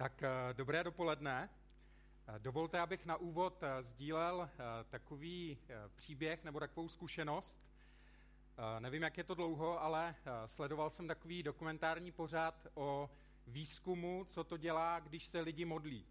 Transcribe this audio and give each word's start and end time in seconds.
Tak 0.00 0.22
eh, 0.22 0.54
dobré 0.54 0.84
dopoledne. 0.84 1.50
Eh, 2.28 2.38
dovolte, 2.38 2.80
abych 2.80 3.06
na 3.06 3.16
úvod 3.16 3.62
eh, 3.62 3.82
sdílel 3.82 4.50
takový 4.90 5.58
příběh 5.96 6.44
nebo 6.44 6.60
takovou 6.60 6.88
zkušenost. 6.88 7.58
Nevím, 8.78 9.02
jak 9.02 9.18
je 9.18 9.24
to 9.24 9.34
dlouho, 9.34 9.82
ale 9.82 10.14
sledoval 10.46 10.90
jsem 10.90 11.08
takový 11.08 11.42
dokumentární 11.42 12.12
pořad 12.12 12.66
o 12.74 13.10
výzkumu, 13.46 14.24
co 14.28 14.44
to 14.44 14.56
dělá, 14.56 15.00
když 15.00 15.26
se 15.26 15.40
lidi 15.40 15.64
modlí. 15.64 16.06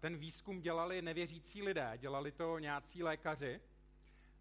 Ten 0.00 0.16
výzkum 0.16 0.60
dělali 0.60 1.02
nevěřící 1.02 1.62
lidé, 1.62 1.92
dělali 1.96 2.32
to 2.32 2.58
nějací 2.58 3.02
lékaři 3.02 3.60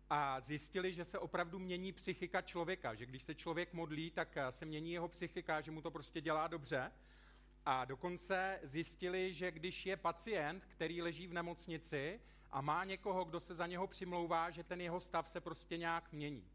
a 0.10 0.40
zjistili, 0.40 0.94
že 0.94 1.06
se 1.06 1.20
opravdu 1.20 1.60
mění 1.60 1.92
psychika 1.92 2.42
člověka, 2.42 2.96
že 2.96 3.06
když 3.06 3.24
se 3.24 3.36
člověk 3.36 3.74
modlí, 3.74 4.12
tak 4.12 4.38
se 4.50 4.66
mění 4.66 4.92
jeho 4.92 5.08
psychika, 5.08 5.62
že 5.62 5.72
mu 5.72 5.82
to 5.82 5.92
prostě 5.92 6.22
dělá 6.22 6.48
dobře 6.48 6.92
a 7.66 7.86
dokonce 7.86 8.60
zjistili, 8.64 9.34
že 9.34 9.52
když 9.52 9.86
je 9.86 9.98
pacient, 9.98 10.66
který 10.66 11.02
leží 11.02 11.28
v 11.28 11.34
nemocnici 11.34 12.22
a 12.52 12.62
má 12.62 12.84
někoho, 12.84 13.26
kdo 13.26 13.40
se 13.40 13.56
za 13.56 13.68
něho 13.68 13.88
přimlouvá, 13.88 14.50
že 14.50 14.64
ten 14.64 14.82
jeho 14.82 15.00
stav 15.00 15.30
se 15.30 15.42
prostě 15.42 15.78
nějak 15.78 16.12
mění. 16.12 16.48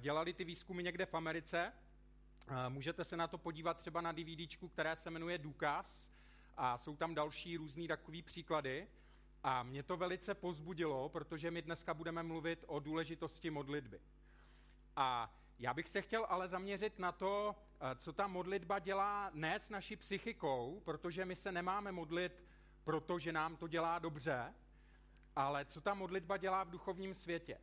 Dělali 0.00 0.32
ty 0.32 0.44
výzkumy 0.44 0.82
někde 0.82 1.06
v 1.06 1.14
Americe. 1.14 1.72
Můžete 2.68 3.04
se 3.04 3.16
na 3.16 3.28
to 3.28 3.38
podívat 3.38 3.78
třeba 3.78 4.00
na 4.00 4.12
DVDčku, 4.12 4.68
které 4.68 4.96
se 4.96 5.10
jmenuje 5.10 5.38
Důkaz 5.38 6.10
a 6.56 6.78
jsou 6.78 6.96
tam 6.96 7.14
další 7.14 7.56
různý 7.56 7.88
takový 7.88 8.22
příklady. 8.22 8.88
A 9.42 9.62
mě 9.62 9.82
to 9.82 9.96
velice 9.96 10.34
pozbudilo, 10.34 11.08
protože 11.08 11.50
my 11.50 11.62
dneska 11.62 11.94
budeme 11.94 12.22
mluvit 12.22 12.64
o 12.66 12.80
důležitosti 12.80 13.50
modlitby. 13.50 14.00
A 14.96 15.34
já 15.62 15.74
bych 15.74 15.88
se 15.88 16.02
chtěl 16.02 16.26
ale 16.28 16.48
zaměřit 16.48 16.98
na 16.98 17.12
to, 17.12 17.56
eh, 17.80 17.94
co 17.96 18.12
ta 18.12 18.26
modlitba 18.26 18.78
dělá 18.78 19.30
ne 19.34 19.60
s 19.60 19.70
naší 19.70 19.96
psychikou, 19.96 20.82
protože 20.84 21.24
my 21.24 21.36
se 21.36 21.52
nemáme 21.52 21.92
modlit, 21.92 22.44
protože 22.84 23.32
nám 23.32 23.56
to 23.56 23.68
dělá 23.68 23.98
dobře, 23.98 24.54
ale 25.36 25.64
co 25.64 25.80
ta 25.80 25.94
modlitba 25.94 26.36
dělá 26.36 26.64
v 26.64 26.70
duchovním 26.70 27.14
světě. 27.14 27.58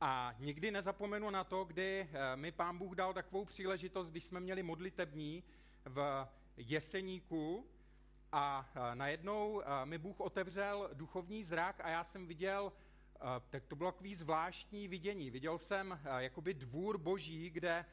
A 0.00 0.34
nikdy 0.38 0.70
nezapomenu 0.70 1.30
na 1.30 1.44
to, 1.44 1.64
kdy 1.64 2.08
eh, 2.12 2.36
mi 2.36 2.52
pán 2.52 2.78
Bůh 2.78 2.94
dal 2.94 3.14
takovou 3.14 3.44
příležitost, 3.44 4.10
když 4.10 4.24
jsme 4.24 4.40
měli 4.40 4.62
modlitební 4.62 5.44
v 5.84 6.28
Jeseníku 6.56 7.66
a 8.32 8.70
eh, 8.74 8.94
najednou 8.94 9.62
mi 9.84 9.98
Bůh 9.98 10.20
otevřel 10.20 10.90
duchovní 10.92 11.44
zrak 11.44 11.80
a 11.80 11.88
já 11.88 12.04
jsem 12.04 12.26
viděl 12.26 12.72
tak 13.50 13.66
to 13.66 13.76
bylo 13.76 13.92
takový 13.92 14.14
zvláštní 14.14 14.88
vidění. 14.88 15.30
Viděl 15.30 15.58
jsem 15.58 16.00
jakoby 16.18 16.54
dvůr 16.54 16.98
boží, 16.98 17.50
kde 17.50 17.84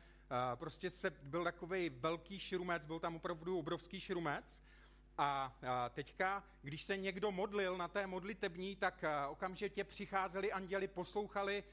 prostě 0.55 0.89
se 0.89 1.09
byl 1.09 1.43
takový 1.43 1.89
velký 1.89 2.39
širumec, 2.39 2.83
byl 2.83 2.99
tam 2.99 3.15
opravdu 3.15 3.59
obrovský 3.59 3.99
širumec. 3.99 4.63
A 5.17 5.55
teďka, 5.89 6.43
když 6.61 6.83
se 6.83 6.97
někdo 6.97 7.31
modlil 7.31 7.77
na 7.77 7.87
té 7.87 8.07
modlitební, 8.07 8.75
tak 8.75 9.05
okamžitě 9.29 9.83
přicházeli 9.83 10.51
anděli, 10.51 10.87
poslouchali, 10.87 11.63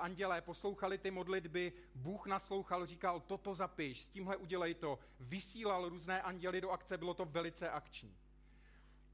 andělé 0.00 0.40
poslouchali 0.40 0.98
ty 0.98 1.10
modlitby, 1.10 1.72
Bůh 1.94 2.26
naslouchal, 2.26 2.86
říkal, 2.86 3.20
toto 3.20 3.54
zapiš, 3.54 4.02
s 4.02 4.08
tímhle 4.08 4.36
udělej 4.36 4.74
to, 4.74 4.98
vysílal 5.20 5.88
různé 5.88 6.22
anděly 6.22 6.60
do 6.60 6.70
akce, 6.70 6.98
bylo 6.98 7.14
to 7.14 7.24
velice 7.24 7.70
akční. 7.70 8.16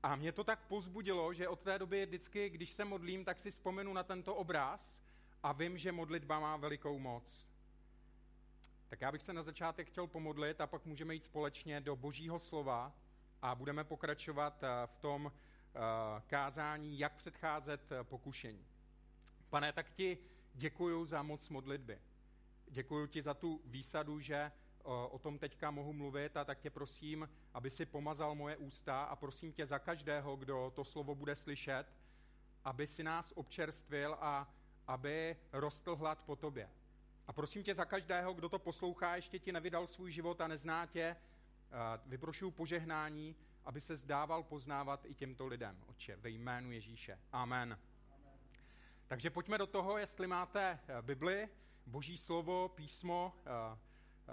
A 0.03 0.17
mě 0.17 0.33
to 0.33 0.45
tak 0.45 0.61
pozbudilo, 0.61 1.35
že 1.35 1.49
od 1.49 1.61
té 1.61 1.79
doby 1.79 2.07
vždycky, 2.07 2.51
když 2.51 2.73
se 2.73 2.85
modlím, 2.85 3.25
tak 3.25 3.39
si 3.39 3.51
vzpomenu 3.51 3.93
na 3.93 4.03
tento 4.03 4.35
obraz 4.35 5.03
a 5.43 5.53
vím, 5.53 5.79
že 5.79 5.93
modlitba 5.93 6.41
má 6.41 6.57
velikou 6.57 6.99
moc. 6.99 7.47
Tak 8.89 9.01
já 9.01 9.13
bych 9.13 9.23
se 9.23 9.33
na 9.33 9.43
začátek 9.43 9.89
chtěl 9.89 10.07
pomodlit 10.07 10.61
a 10.61 10.67
pak 10.67 10.87
můžeme 10.87 11.15
jít 11.15 11.25
společně 11.25 11.81
do 11.81 11.97
božího 11.97 12.39
slova 12.39 12.93
a 13.43 13.55
budeme 13.55 13.85
pokračovat 13.85 14.63
eh, 14.63 14.87
v 14.87 14.97
tom 14.97 15.33
eh, 15.33 15.81
kázání, 16.27 16.99
jak 16.99 17.17
předcházet 17.17 17.93
eh, 17.93 18.05
pokušení. 18.05 18.67
Pane, 19.51 19.73
tak 19.73 19.91
ti 19.91 20.19
děkuji 20.55 21.05
za 21.05 21.23
moc 21.23 21.49
modlitby. 21.49 21.99
Děkuji 22.69 23.07
ti 23.07 23.23
za 23.23 23.35
tu 23.35 23.61
výsadu, 23.65 24.21
že 24.21 24.53
o 25.11 25.19
tom 25.19 25.39
teďka 25.39 25.71
mohu 25.71 25.93
mluvit 25.93 26.37
a 26.37 26.45
tak 26.45 26.59
tě 26.61 26.71
prosím, 26.71 27.29
aby 27.55 27.71
si 27.71 27.87
pomazal 27.87 28.35
moje 28.35 28.57
ústa 28.57 29.05
a 29.05 29.17
prosím 29.17 29.53
tě 29.53 29.67
za 29.67 29.79
každého, 29.79 30.37
kdo 30.37 30.73
to 30.75 30.85
slovo 30.85 31.15
bude 31.15 31.37
slyšet, 31.37 31.85
aby 32.65 32.87
si 32.87 33.03
nás 33.03 33.33
občerstvil 33.37 34.17
a 34.21 34.55
aby 34.87 35.37
rostl 35.53 35.97
hlad 35.97 36.23
po 36.23 36.37
tobě. 36.37 36.71
A 37.27 37.33
prosím 37.33 37.63
tě 37.63 37.75
za 37.75 37.85
každého, 37.85 38.35
kdo 38.35 38.49
to 38.49 38.59
poslouchá, 38.59 39.17
ještě 39.17 39.39
ti 39.39 39.53
nevydal 39.53 39.87
svůj 39.87 40.13
život 40.13 40.41
a 40.41 40.49
nezná 40.49 40.87
tě, 40.87 41.17
vyprošuju 42.07 42.51
požehnání, 42.51 43.37
aby 43.65 43.81
se 43.81 43.97
zdával 43.97 44.43
poznávat 44.43 45.05
i 45.05 45.15
těmto 45.15 45.47
lidem, 45.47 45.85
Otče, 45.87 46.17
ve 46.17 46.31
jménu 46.31 46.73
Ježíše. 46.73 47.19
Amen. 47.33 47.79
Takže 49.07 49.31
pojďme 49.31 49.59
do 49.59 49.67
toho, 49.67 49.99
jestli 49.99 50.27
máte 50.27 50.79
eh, 50.89 51.03
Bibli, 51.03 51.49
Boží 51.87 52.19
slovo, 52.19 52.69
písmo, 52.69 53.33
Eh, 53.47 53.79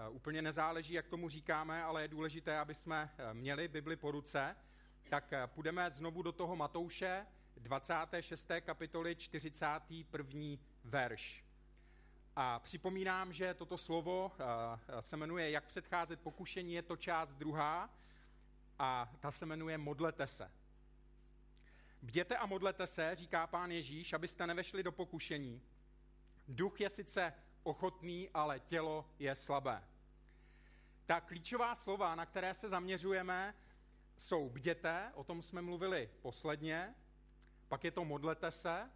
úplně 0.10 0.42
nezáleží, 0.42 0.94
jak 0.94 1.08
tomu 1.08 1.30
říkáme, 1.30 1.84
ale 1.84 2.02
je 2.02 2.08
důležité, 2.08 2.58
aby 2.60 2.76
jsme 2.76 3.10
eh, 3.18 3.34
měli 3.34 3.68
Bibli 3.68 3.96
po 3.96 4.12
ruce. 4.12 4.56
Tak 5.10 5.34
eh, 5.34 5.48
půjdeme 5.48 5.92
znovu 5.92 6.22
do 6.22 6.32
toho 6.32 6.56
Matouše, 6.56 7.26
26. 7.58 8.52
kapitoly, 8.62 9.16
41. 9.16 10.42
verš. 10.84 11.46
A 12.36 12.60
připomínám, 12.60 13.34
že 13.34 13.54
toto 13.54 13.78
slovo 13.78 14.32
se 15.00 15.18
jmenuje 15.18 15.52
Jak 15.52 15.66
předcházet 15.66 16.20
pokušení, 16.20 16.74
je 16.74 16.82
to 16.82 16.98
část 16.98 17.34
druhá 17.34 17.90
a 18.80 19.12
ta 19.20 19.32
se 19.32 19.46
jmenuje 19.46 19.78
Modlete 19.78 20.28
se. 20.28 20.52
Bděte 22.02 22.38
a 22.38 22.46
modlete 22.46 22.88
se, 22.88 23.16
říká 23.16 23.48
pán 23.48 23.72
Ježíš, 23.72 24.14
abyste 24.14 24.48
nevešli 24.48 24.84
do 24.84 24.92
pokušení. 24.92 25.62
Duch 26.48 26.82
je 26.82 26.90
sice 26.90 27.34
ochotný, 27.66 28.30
ale 28.34 28.60
tělo 28.60 29.06
je 29.20 29.36
slabé. 29.36 29.84
Ta 31.06 31.22
klíčová 31.22 31.76
slova, 31.76 32.16
na 32.16 32.26
které 32.26 32.54
se 32.54 32.70
zaměřujeme, 32.70 33.56
jsou 34.18 34.50
bděte, 34.50 35.12
o 35.16 35.24
tom 35.24 35.42
jsme 35.42 35.62
mluvili 35.62 36.10
posledně, 36.22 36.96
pak 37.68 37.84
je 37.84 37.92
to 37.92 38.06
modlete 38.06 38.52
se, 38.52 38.92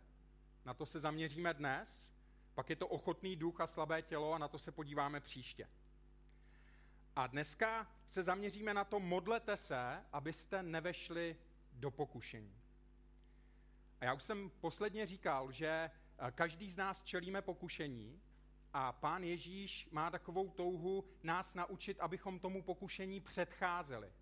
na 0.66 0.74
to 0.74 0.86
se 0.86 1.00
zaměříme 1.00 1.54
dnes, 1.54 2.12
pak 2.54 2.70
je 2.70 2.76
to 2.76 2.88
ochotný 2.88 3.36
duch 3.36 3.62
a 3.62 3.68
slabé 3.68 4.02
tělo 4.02 4.34
a 4.34 4.38
na 4.38 4.48
to 4.48 4.60
se 4.60 4.72
podíváme 4.72 5.20
příště. 5.20 5.70
A 7.16 7.28
dneska 7.28 7.88
se 8.10 8.24
zaměříme 8.24 8.74
na 8.74 8.84
to 8.84 9.00
modlete 9.00 9.58
se, 9.58 10.04
abyste 10.14 10.64
nevešli 10.64 11.38
do 11.74 11.92
pokušení. 11.92 12.56
A 14.02 14.06
já 14.06 14.14
už 14.14 14.24
jsem 14.24 14.52
posledně 14.62 15.06
říkal, 15.06 15.52
že 15.52 15.92
každý 16.32 16.72
z 16.72 16.78
nás 16.78 17.04
čelíme 17.04 17.42
pokušení 17.42 18.22
a 18.74 18.92
pán 18.92 19.24
Ježíš 19.24 19.88
má 19.92 20.12
takovou 20.12 20.50
touhu 20.50 21.06
nás 21.24 21.56
naučit, 21.56 22.00
abychom 22.00 22.40
tomu 22.40 22.64
pokušení 22.64 23.22
předcházeli. 23.22 24.14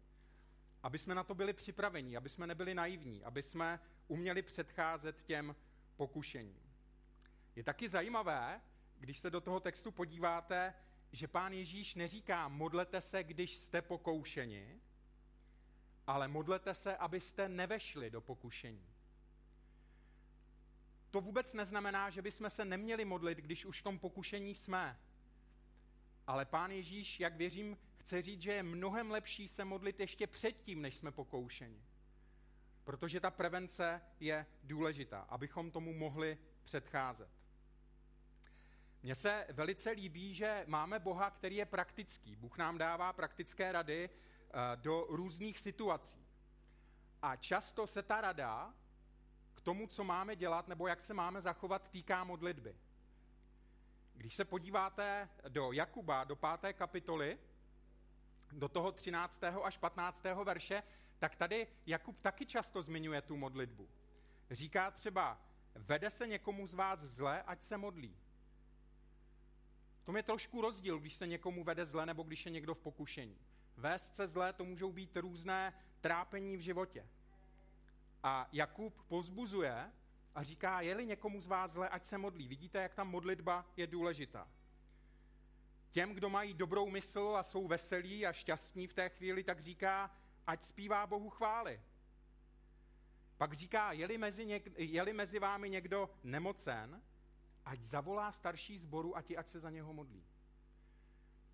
Aby 0.84 1.00
jsme 1.00 1.16
na 1.16 1.24
to 1.24 1.36
byli 1.36 1.54
připraveni, 1.54 2.18
aby 2.18 2.30
jsme 2.30 2.48
nebyli 2.48 2.76
naivní, 2.76 3.24
aby 3.24 3.42
jsme 3.42 3.80
uměli 4.08 4.42
předcházet 4.42 5.22
těm 5.24 5.56
pokušením. 5.96 6.62
Je 7.56 7.64
taky 7.64 7.90
zajímavé, 7.90 8.62
když 9.00 9.20
se 9.20 9.30
do 9.30 9.42
toho 9.42 9.60
textu 9.60 9.92
podíváte, 9.92 10.74
že 11.12 11.28
pán 11.28 11.54
Ježíš 11.54 11.96
neříká 11.96 12.48
modlete 12.48 13.02
se, 13.02 13.24
když 13.24 13.58
jste 13.58 13.82
pokoušeni, 13.82 14.82
ale 16.08 16.28
modlete 16.28 16.74
se, 16.74 16.98
abyste 16.98 17.50
nevešli 17.50 18.10
do 18.10 18.22
pokušení 18.22 18.97
to 21.12 21.22
vůbec 21.22 21.54
neznamená, 21.54 22.10
že 22.10 22.22
bychom 22.22 22.50
se 22.50 22.66
neměli 22.66 23.06
modlit, 23.06 23.38
když 23.38 23.66
už 23.66 23.80
v 23.80 23.84
tom 23.84 24.00
pokušení 24.00 24.56
jsme. 24.56 25.00
Ale 26.28 26.46
pán 26.46 26.72
Ježíš, 26.72 27.20
jak 27.20 27.36
věřím, 27.36 27.78
chce 27.98 28.22
říct, 28.22 28.42
že 28.42 28.54
je 28.54 28.64
mnohem 28.64 29.12
lepší 29.12 29.48
se 29.48 29.66
modlit 29.66 30.00
ještě 30.00 30.28
předtím, 30.28 30.82
než 30.82 30.98
jsme 30.98 31.12
pokoušeni. 31.12 31.84
Protože 32.84 33.20
ta 33.20 33.32
prevence 33.32 34.02
je 34.20 34.46
důležitá, 34.64 35.20
abychom 35.20 35.72
tomu 35.72 35.94
mohli 35.94 36.38
předcházet. 36.64 37.30
Mně 39.04 39.16
se 39.16 39.48
velice 39.50 39.92
líbí, 39.92 40.36
že 40.36 40.64
máme 40.68 41.00
Boha, 41.00 41.32
který 41.32 41.56
je 41.56 41.66
praktický. 41.66 42.36
Bůh 42.36 42.58
nám 42.58 42.78
dává 42.78 43.14
praktické 43.14 43.72
rady 43.72 44.10
eh, 44.10 44.52
do 44.76 45.06
různých 45.10 45.60
situací. 45.60 46.28
A 47.22 47.36
často 47.36 47.88
se 47.88 48.04
ta 48.04 48.22
rada 48.22 48.74
tomu, 49.68 49.88
co 49.88 50.04
máme 50.04 50.36
dělat 50.36 50.68
nebo 50.68 50.88
jak 50.88 51.02
se 51.02 51.14
máme 51.14 51.42
zachovat, 51.42 51.90
týká 51.90 52.24
modlitby. 52.24 52.76
Když 54.14 54.36
se 54.36 54.46
podíváte 54.46 55.30
do 55.50 55.72
Jakuba, 55.72 56.24
do 56.24 56.36
páté 56.36 56.74
kapitoly, 56.74 57.40
do 58.52 58.70
toho 58.70 58.92
13. 58.92 59.44
až 59.64 59.78
15. 59.78 60.24
verše, 60.44 60.84
tak 61.20 61.36
tady 61.36 61.68
Jakub 61.86 62.22
taky 62.22 62.46
často 62.46 62.82
zmiňuje 62.82 63.22
tu 63.22 63.38
modlitbu. 63.38 63.90
Říká 64.52 64.92
třeba, 64.92 65.42
vede 65.76 66.10
se 66.10 66.28
někomu 66.28 66.68
z 66.68 66.74
vás 66.74 67.00
zle, 67.00 67.44
ať 67.44 67.64
se 67.64 67.78
modlí. 67.78 68.18
V 70.02 70.06
tom 70.06 70.18
je 70.18 70.24
trošku 70.24 70.62
rozdíl, 70.62 71.00
když 71.00 71.16
se 71.16 71.28
někomu 71.28 71.64
vede 71.64 71.86
zle 71.86 72.06
nebo 72.06 72.24
když 72.24 72.46
je 72.46 72.52
někdo 72.52 72.74
v 72.74 72.80
pokušení. 72.80 73.38
Vést 73.78 74.16
se 74.16 74.28
zlé 74.28 74.54
to 74.54 74.66
můžou 74.66 74.92
být 74.92 75.18
různé 75.18 75.74
trápení 76.02 76.58
v 76.58 76.62
životě. 76.62 77.08
A 78.24 78.48
Jakub 78.52 79.02
pozbuzuje 79.08 79.92
a 80.36 80.44
říká, 80.44 80.82
je-li 80.82 81.06
někomu 81.06 81.42
z 81.42 81.48
vás 81.48 81.72
zle, 81.72 81.90
ať 81.90 82.06
se 82.06 82.18
modlí. 82.18 82.48
Vidíte, 82.48 82.82
jak 82.82 82.94
ta 82.94 83.04
modlitba 83.04 83.66
je 83.78 83.88
důležitá. 83.88 84.48
Těm, 85.92 86.14
kdo 86.14 86.30
mají 86.30 86.54
dobrou 86.54 86.90
mysl 86.90 87.36
a 87.40 87.44
jsou 87.44 87.68
veselí 87.68 88.26
a 88.26 88.34
šťastní 88.34 88.88
v 88.88 88.94
té 88.94 89.10
chvíli, 89.10 89.44
tak 89.44 89.60
říká, 89.60 90.12
ať 90.48 90.64
zpívá 90.64 91.08
Bohu 91.08 91.30
chvály. 91.30 91.82
Pak 93.38 93.54
říká, 93.54 93.92
je-li 93.92 94.18
mezi, 94.18 94.46
něk, 94.46 94.70
je-li 94.78 95.14
mezi 95.14 95.40
vámi 95.40 95.70
někdo 95.70 96.10
nemocen, 96.24 97.02
ať 97.66 97.80
zavolá 97.80 98.32
starší 98.32 98.78
zboru 98.78 99.18
a 99.18 99.22
ti, 99.22 99.38
ať 99.38 99.48
se 99.48 99.60
za 99.60 99.70
něho 99.70 99.94
modlí. 99.94 100.26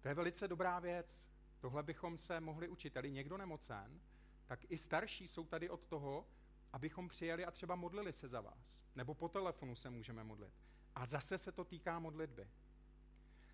To 0.01 0.07
je 0.07 0.13
velice 0.13 0.47
dobrá 0.47 0.79
věc. 0.79 1.25
Tohle 1.59 1.83
bychom 1.83 2.17
se 2.17 2.39
mohli 2.39 2.67
učit. 2.67 2.97
Ali 2.97 3.11
někdo 3.11 3.37
nemocen, 3.37 4.01
tak 4.45 4.59
i 4.71 4.77
starší 4.77 5.27
jsou 5.27 5.45
tady 5.45 5.69
od 5.69 5.85
toho, 5.85 6.27
abychom 6.73 7.07
přijeli 7.07 7.45
a 7.45 7.51
třeba 7.51 7.75
modlili 7.75 8.13
se 8.13 8.27
za 8.27 8.41
vás. 8.41 8.81
Nebo 8.95 9.13
po 9.13 9.29
telefonu 9.29 9.75
se 9.75 9.89
můžeme 9.89 10.23
modlit. 10.23 10.53
A 10.95 11.05
zase 11.05 11.37
se 11.37 11.51
to 11.51 11.63
týká 11.63 11.99
modlitby. 11.99 12.49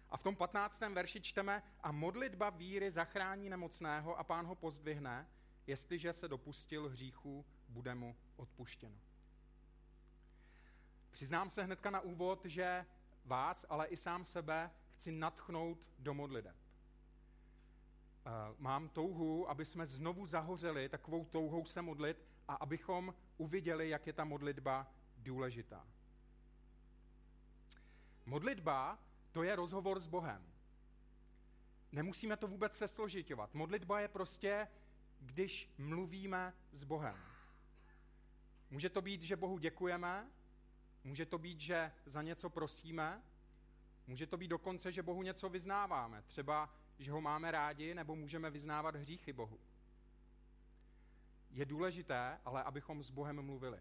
A 0.10 0.18
v 0.18 0.24
tom 0.24 0.36
15. 0.36 0.80
verši 0.80 1.21
čteme, 1.21 1.63
a 1.83 1.92
modlitba 1.92 2.50
víry 2.50 2.92
zachrání 2.92 3.50
nemocného 3.50 4.19
a 4.19 4.24
pán 4.24 4.45
ho 4.45 4.56
pozdvihne, 4.56 5.27
jestliže 5.68 6.13
se 6.13 6.27
dopustil 6.27 6.89
hříchu, 6.89 7.45
bude 7.68 7.95
mu 7.95 8.16
odpuštěno. 8.36 8.98
Přiznám 11.12 11.50
se 11.50 11.63
hnedka 11.63 11.89
na 11.89 12.00
úvod, 12.00 12.45
že 12.45 12.86
vás, 13.25 13.65
ale 13.69 13.88
i 13.88 13.98
sám 13.98 14.25
sebe 14.25 14.72
chci 14.92 15.12
natchnout 15.12 15.88
do 16.00 16.13
modliteb. 16.13 16.56
Eh, 18.25 18.56
mám 18.57 18.89
touhu, 18.89 19.50
aby 19.50 19.65
jsme 19.65 19.88
znovu 19.88 20.25
zahořeli 20.25 20.89
takovou 20.89 21.25
touhou 21.25 21.65
se 21.65 21.81
modlit 21.81 22.25
a 22.50 22.54
abychom 22.54 23.13
uviděli, 23.38 23.90
jak 23.90 24.07
je 24.07 24.13
ta 24.13 24.24
modlitba 24.24 24.88
důležitá. 25.18 25.88
Modlitba 28.25 29.00
to 29.31 29.44
je 29.44 29.56
rozhovor 29.56 30.00
s 30.00 30.07
Bohem. 30.07 30.46
Nemusíme 31.92 32.38
to 32.38 32.48
vůbec 32.48 32.78
se 32.78 32.88
složitovat. 32.88 33.54
Modlitba 33.54 34.00
je 34.00 34.07
prostě, 34.07 34.68
když 35.19 35.74
mluvíme 35.78 36.54
s 36.72 36.84
Bohem. 36.84 37.16
Může 38.69 38.90
to 38.90 39.01
být, 39.01 39.22
že 39.22 39.36
Bohu 39.36 39.57
děkujeme, 39.57 40.31
může 41.04 41.25
to 41.25 41.38
být, 41.38 41.60
že 41.60 41.92
za 42.06 42.22
něco 42.22 42.50
prosíme, 42.50 43.24
může 44.07 44.28
to 44.28 44.38
být 44.38 44.48
dokonce, 44.48 44.92
že 44.92 45.04
Bohu 45.04 45.24
něco 45.24 45.50
vyznáváme. 45.50 46.22
Třeba, 46.22 46.74
že 47.00 47.12
ho 47.12 47.22
máme 47.22 47.51
rádi, 47.51 47.94
nebo 47.94 48.16
můžeme 48.16 48.50
vyznávat 48.50 48.96
hříchy 48.96 49.34
Bohu. 49.34 49.60
Je 51.50 51.66
důležité, 51.66 52.40
ale 52.46 52.63
abychom 52.63 53.04
s 53.04 53.10
Bohem 53.10 53.42
mluvili. 53.42 53.80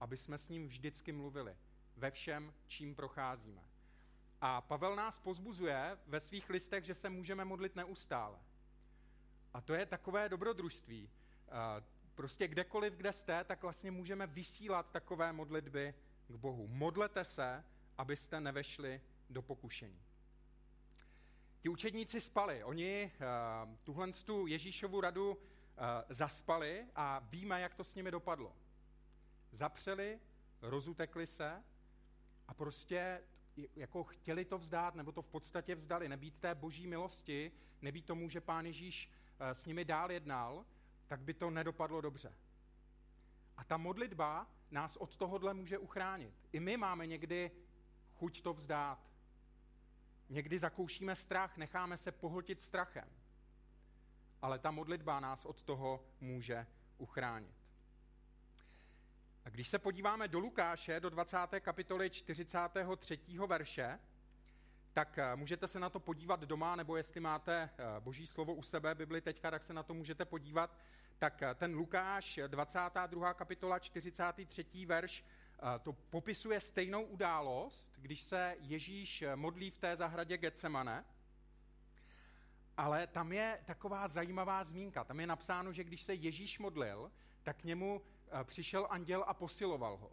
Aby 0.00 0.16
jsme 0.16 0.38
s 0.38 0.48
ním 0.48 0.68
vždycky 0.68 1.12
mluvili. 1.12 1.56
Ve 1.96 2.10
všem, 2.10 2.54
čím 2.66 2.94
procházíme. 2.94 3.62
A 4.40 4.60
Pavel 4.60 4.96
nás 4.96 5.18
pozbuzuje 5.18 5.98
ve 6.06 6.20
svých 6.20 6.50
listech, 6.50 6.84
že 6.84 6.94
se 6.94 7.10
můžeme 7.10 7.44
modlit 7.44 7.76
neustále. 7.76 8.38
A 9.54 9.60
to 9.60 9.74
je 9.74 9.86
takové 9.86 10.28
dobrodružství. 10.28 11.10
Prostě 12.14 12.48
kdekoliv, 12.48 12.92
kde 12.92 13.12
jste, 13.12 13.44
tak 13.44 13.62
vlastně 13.62 13.90
můžeme 13.90 14.26
vysílat 14.26 14.90
takové 14.90 15.32
modlitby 15.32 15.94
k 16.28 16.34
Bohu. 16.34 16.68
Modlete 16.68 17.24
se, 17.24 17.64
abyste 17.98 18.40
nevešli 18.40 19.00
do 19.30 19.42
pokušení. 19.42 20.02
Ti 21.60 21.68
učedníci 21.68 22.20
spali. 22.20 22.64
Oni 22.64 23.12
tuhle 23.84 24.12
tu 24.12 24.46
Ježíšovu 24.46 25.00
radu 25.00 25.38
zaspali 26.08 26.86
a 26.94 27.18
víme, 27.18 27.60
jak 27.60 27.74
to 27.74 27.84
s 27.84 27.94
nimi 27.94 28.10
dopadlo. 28.10 28.56
Zapřeli, 29.50 30.20
rozutekli 30.62 31.26
se 31.26 31.64
a 32.48 32.54
prostě 32.54 33.20
jako 33.76 34.04
chtěli 34.04 34.44
to 34.44 34.58
vzdát, 34.58 34.94
nebo 34.94 35.12
to 35.12 35.22
v 35.22 35.28
podstatě 35.28 35.74
vzdali, 35.74 36.08
nebýt 36.08 36.38
té 36.38 36.54
boží 36.54 36.86
milosti, 36.86 37.52
nebýt 37.82 38.06
tomu, 38.06 38.28
že 38.28 38.40
pán 38.40 38.66
Ježíš 38.66 39.10
eh, 39.40 39.54
s 39.54 39.64
nimi 39.64 39.84
dál 39.84 40.12
jednal, 40.12 40.64
tak 41.06 41.20
by 41.20 41.34
to 41.34 41.50
nedopadlo 41.50 42.00
dobře. 42.00 42.34
A 43.56 43.64
ta 43.64 43.76
modlitba 43.76 44.46
nás 44.70 44.96
od 44.96 45.16
tohohle 45.16 45.54
může 45.54 45.78
uchránit. 45.78 46.34
I 46.52 46.60
my 46.60 46.76
máme 46.76 47.06
někdy 47.06 47.50
chuť 48.14 48.42
to 48.42 48.54
vzdát. 48.54 48.98
Někdy 50.28 50.58
zakoušíme 50.58 51.16
strach, 51.16 51.56
necháme 51.56 51.96
se 51.96 52.12
pohltit 52.12 52.62
strachem. 52.62 53.08
Ale 54.42 54.58
ta 54.58 54.70
modlitba 54.70 55.20
nás 55.20 55.44
od 55.44 55.62
toho 55.62 56.04
může 56.20 56.66
uchránit. 56.98 57.58
A 59.44 59.50
když 59.50 59.68
se 59.68 59.78
podíváme 59.78 60.28
do 60.28 60.38
Lukáše, 60.38 61.00
do 61.00 61.10
20. 61.10 61.36
kapitoly 61.60 62.10
43. 62.10 63.18
verše, 63.46 63.98
tak 64.92 65.18
eh, 65.18 65.36
můžete 65.36 65.68
se 65.68 65.80
na 65.80 65.90
to 65.90 66.00
podívat 66.00 66.40
doma, 66.40 66.76
nebo 66.76 66.96
jestli 66.96 67.20
máte 67.20 67.70
eh, 67.78 67.84
boží 68.00 68.26
slovo 68.26 68.54
u 68.54 68.62
sebe, 68.62 68.94
Bibli 68.94 69.20
teďka, 69.20 69.50
tak 69.50 69.62
se 69.62 69.72
na 69.72 69.82
to 69.82 69.94
můžete 69.94 70.24
podívat. 70.24 70.76
Tak 71.18 71.42
eh, 71.42 71.54
ten 71.54 71.74
Lukáš, 71.74 72.40
22. 72.46 73.34
kapitola, 73.34 73.78
43. 73.78 74.86
verš, 74.86 75.24
to 75.82 75.92
popisuje 75.92 76.60
stejnou 76.60 77.04
událost, 77.04 77.92
když 77.96 78.22
se 78.22 78.56
Ježíš 78.60 79.24
modlí 79.34 79.70
v 79.70 79.78
té 79.78 79.96
zahradě 79.96 80.38
Getsemane. 80.38 81.04
Ale 82.78 83.06
tam 83.06 83.32
je 83.32 83.60
taková 83.64 84.08
zajímavá 84.08 84.64
zmínka. 84.64 85.04
Tam 85.04 85.20
je 85.20 85.26
napsáno, 85.26 85.72
že 85.72 85.84
když 85.84 86.02
se 86.02 86.14
Ježíš 86.14 86.58
modlil, 86.58 87.12
tak 87.42 87.56
k 87.56 87.64
němu 87.64 88.02
přišel 88.44 88.86
anděl 88.90 89.24
a 89.26 89.34
posiloval 89.34 89.96
ho. 89.96 90.12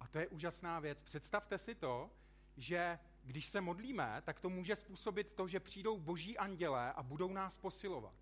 A 0.00 0.08
to 0.08 0.18
je 0.18 0.26
úžasná 0.26 0.80
věc. 0.80 1.02
Představte 1.02 1.58
si 1.58 1.74
to, 1.74 2.10
že 2.56 2.98
když 3.24 3.48
se 3.48 3.60
modlíme, 3.60 4.22
tak 4.24 4.40
to 4.40 4.48
může 4.48 4.76
způsobit 4.76 5.32
to, 5.34 5.48
že 5.48 5.60
přijdou 5.60 5.98
boží 5.98 6.38
andělé 6.38 6.92
a 6.92 7.02
budou 7.02 7.32
nás 7.32 7.58
posilovat. 7.58 8.14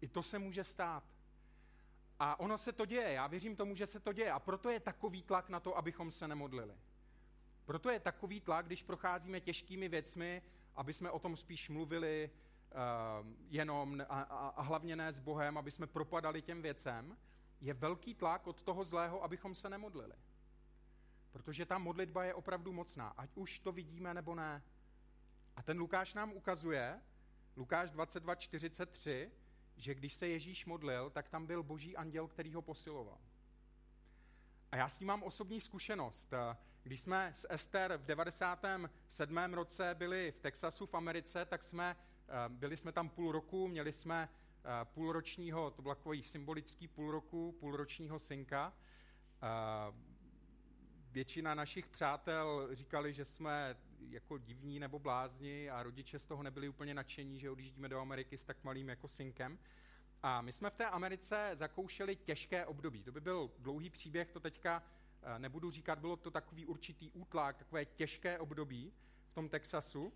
I 0.00 0.08
to 0.08 0.22
se 0.22 0.38
může 0.38 0.64
stát. 0.64 1.04
A 2.18 2.40
ono 2.40 2.58
se 2.58 2.72
to 2.72 2.86
děje, 2.86 3.12
já 3.12 3.26
věřím 3.26 3.56
tomu, 3.56 3.74
že 3.74 3.86
se 3.86 4.00
to 4.00 4.12
děje. 4.12 4.32
A 4.32 4.38
proto 4.38 4.70
je 4.70 4.80
takový 4.80 5.22
tlak 5.22 5.48
na 5.48 5.60
to, 5.60 5.76
abychom 5.76 6.10
se 6.10 6.28
nemodlili. 6.28 6.74
Proto 7.64 7.90
je 7.90 8.00
takový 8.00 8.40
tlak, 8.40 8.66
když 8.66 8.82
procházíme 8.82 9.40
těžkými 9.40 9.88
věcmi, 9.88 10.42
aby 10.78 10.92
jsme 10.92 11.10
o 11.10 11.18
tom 11.18 11.36
spíš 11.36 11.68
mluvili, 11.68 12.30
uh, 12.30 13.26
jenom 13.48 14.00
a, 14.08 14.20
a, 14.22 14.48
a 14.48 14.62
hlavně 14.62 14.96
ne 14.96 15.12
s 15.12 15.20
Bohem, 15.20 15.58
aby 15.58 15.70
jsme 15.70 15.86
propadali 15.86 16.42
těm 16.42 16.62
věcem, 16.62 17.16
je 17.60 17.74
velký 17.74 18.14
tlak 18.14 18.46
od 18.46 18.62
toho 18.62 18.84
zlého, 18.84 19.22
abychom 19.22 19.54
se 19.54 19.70
nemodlili. 19.70 20.14
Protože 21.32 21.66
ta 21.66 21.78
modlitba 21.78 22.24
je 22.24 22.34
opravdu 22.34 22.72
mocná, 22.72 23.08
ať 23.08 23.36
už 23.36 23.58
to 23.58 23.72
vidíme 23.72 24.14
nebo 24.14 24.34
ne. 24.34 24.62
A 25.56 25.62
ten 25.62 25.78
Lukáš 25.78 26.14
nám 26.14 26.32
ukazuje, 26.32 27.00
Lukáš 27.56 27.92
22.43, 27.92 29.30
že 29.76 29.94
když 29.94 30.14
se 30.14 30.28
Ježíš 30.28 30.66
modlil, 30.66 31.10
tak 31.10 31.28
tam 31.28 31.46
byl 31.46 31.62
boží 31.62 31.96
anděl, 31.96 32.28
který 32.28 32.54
ho 32.54 32.62
posiloval. 32.62 33.18
A 34.72 34.76
já 34.76 34.88
s 34.88 34.96
tím 34.96 35.08
mám 35.08 35.22
osobní 35.22 35.60
zkušenost. 35.60 36.34
Když 36.82 37.00
jsme 37.00 37.30
s 37.34 37.46
Ester 37.50 37.96
v 37.96 38.04
97. 38.04 39.54
roce 39.54 39.94
byli 39.94 40.32
v 40.32 40.38
Texasu 40.38 40.86
v 40.86 40.94
Americe, 40.94 41.44
tak 41.44 41.64
jsme 41.64 41.96
Eh, 42.28 42.48
byli 42.48 42.76
jsme 42.76 42.92
tam 42.92 43.08
půl 43.08 43.32
roku, 43.32 43.68
měli 43.68 43.92
jsme 43.92 44.28
eh, 44.28 44.84
půlročního, 44.84 45.70
to 45.70 45.82
byl 45.82 45.94
takový 45.94 46.22
symbolický 46.22 46.88
půl 46.88 47.10
roku, 47.10 47.56
půlročního 47.60 48.18
synka. 48.18 48.72
Eh, 49.42 49.94
většina 51.10 51.54
našich 51.54 51.86
přátel 51.86 52.68
říkali, 52.72 53.12
že 53.12 53.24
jsme 53.24 53.76
jako 54.08 54.38
divní 54.38 54.80
nebo 54.80 54.98
blázni 54.98 55.70
a 55.70 55.82
rodiče 55.82 56.18
z 56.18 56.26
toho 56.26 56.42
nebyli 56.42 56.68
úplně 56.68 56.94
nadšení, 56.94 57.40
že 57.40 57.50
odjíždíme 57.50 57.88
do 57.88 58.00
Ameriky 58.00 58.38
s 58.38 58.44
tak 58.44 58.64
malým 58.64 58.88
jako 58.88 59.08
synkem. 59.08 59.58
A 60.22 60.40
my 60.40 60.52
jsme 60.52 60.70
v 60.70 60.74
té 60.74 60.86
Americe 60.86 61.50
zakoušeli 61.52 62.16
těžké 62.16 62.66
období. 62.66 63.02
To 63.02 63.12
by 63.12 63.20
byl 63.20 63.50
dlouhý 63.58 63.90
příběh, 63.90 64.30
to 64.30 64.40
teďka 64.40 64.82
nebudu 65.38 65.70
říkat, 65.70 65.98
bylo 65.98 66.16
to 66.16 66.30
takový 66.30 66.66
určitý 66.66 67.10
útlak, 67.10 67.56
takové 67.56 67.84
těžké 67.84 68.38
období 68.38 68.92
v 69.30 69.34
tom 69.34 69.48
Texasu. 69.48 70.12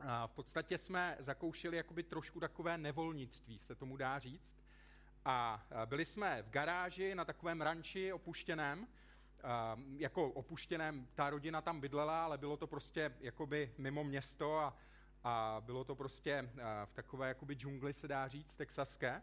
A 0.00 0.26
v 0.26 0.30
podstatě 0.30 0.78
jsme 0.78 1.16
zakoušeli 1.18 1.76
jakoby 1.76 2.02
trošku 2.02 2.40
takové 2.40 2.78
nevolnictví, 2.78 3.58
se 3.58 3.74
tomu 3.74 3.96
dá 3.96 4.18
říct. 4.18 4.58
A 5.24 5.66
byli 5.84 6.04
jsme 6.04 6.42
v 6.42 6.50
garáži 6.50 7.14
na 7.14 7.24
takovém 7.24 7.60
ranči 7.60 8.12
opuštěném, 8.12 8.86
jako 9.96 10.28
opuštěném, 10.28 11.08
ta 11.14 11.30
rodina 11.30 11.60
tam 11.62 11.80
bydlela, 11.80 12.24
ale 12.24 12.38
bylo 12.38 12.56
to 12.56 12.66
prostě 12.66 13.14
jakoby 13.20 13.72
mimo 13.78 14.04
město 14.04 14.58
a, 14.58 14.76
a 15.24 15.62
bylo 15.64 15.84
to 15.84 15.94
prostě 15.94 16.50
v 16.84 16.92
takové 16.92 17.28
jakoby 17.28 17.54
džungli, 17.54 17.92
se 17.92 18.08
dá 18.08 18.28
říct, 18.28 18.54
texaské. 18.54 19.22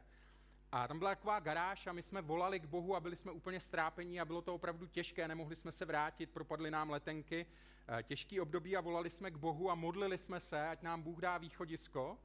A 0.72 0.88
tam 0.88 1.00
byla 1.00 1.12
taková 1.12 1.40
garáž 1.40 1.88
a 1.88 1.92
my 1.92 2.04
jsme 2.04 2.22
volali 2.22 2.60
k 2.60 2.66
Bohu 2.66 2.96
a 2.96 3.00
byli 3.00 3.16
jsme 3.16 3.32
úplně 3.32 3.60
strápení 3.60 4.22
a 4.22 4.26
bylo 4.26 4.42
to 4.42 4.56
opravdu 4.56 4.88
těžké, 4.88 5.28
nemohli 5.28 5.56
jsme 5.56 5.72
se 5.72 5.86
vrátit, 5.86 6.30
propadly 6.30 6.72
nám 6.72 6.90
letenky, 6.90 7.46
eh, 7.88 8.04
těžký 8.04 8.42
období 8.42 8.78
a 8.78 8.82
volali 8.82 9.10
jsme 9.10 9.32
k 9.32 9.38
Bohu 9.38 9.72
a 9.72 9.76
modlili 9.76 10.18
jsme 10.18 10.40
se, 10.40 10.68
ať 10.68 10.82
nám 10.82 11.02
Bůh 11.02 11.20
dá 11.20 11.38
východisko. 11.38 12.18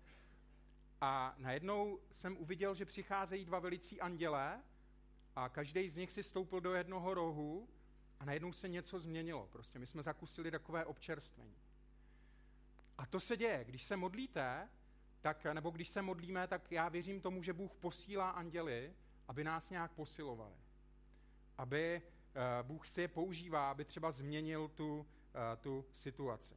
A 1.00 1.34
najednou 1.38 2.00
jsem 2.10 2.36
uviděl, 2.36 2.74
že 2.74 2.84
přicházejí 2.84 3.44
dva 3.44 3.58
velicí 3.58 4.00
andělé 4.00 4.62
a 5.36 5.48
každý 5.48 5.88
z 5.88 5.96
nich 5.96 6.12
si 6.12 6.22
stoupil 6.22 6.60
do 6.60 6.74
jednoho 6.74 7.14
rohu 7.14 7.68
a 8.20 8.24
najednou 8.24 8.52
se 8.52 8.68
něco 8.68 8.98
změnilo. 8.98 9.48
Prostě 9.52 9.78
my 9.78 9.86
jsme 9.86 10.02
zakusili 10.02 10.50
takové 10.50 10.84
občerstvení. 10.84 11.56
A 12.98 13.06
to 13.06 13.20
se 13.20 13.36
děje, 13.36 13.64
když 13.64 13.82
se 13.82 13.96
modlíte, 13.96 14.68
tak, 15.24 15.44
nebo 15.44 15.70
když 15.70 15.88
se 15.88 16.02
modlíme, 16.02 16.48
tak 16.48 16.72
já 16.72 16.88
věřím 16.88 17.20
tomu, 17.20 17.42
že 17.42 17.52
Bůh 17.52 17.74
posílá 17.74 18.30
anděly, 18.30 18.92
aby 19.28 19.44
nás 19.44 19.70
nějak 19.70 19.92
posilovali. 19.92 20.54
Aby 21.58 22.02
uh, 22.02 22.66
Bůh 22.66 22.86
si 22.86 23.00
je 23.00 23.08
používá, 23.08 23.70
aby 23.70 23.84
třeba 23.84 24.12
změnil 24.12 24.68
tu, 24.68 24.98
uh, 24.98 25.06
tu 25.60 25.84
situaci. 25.92 26.54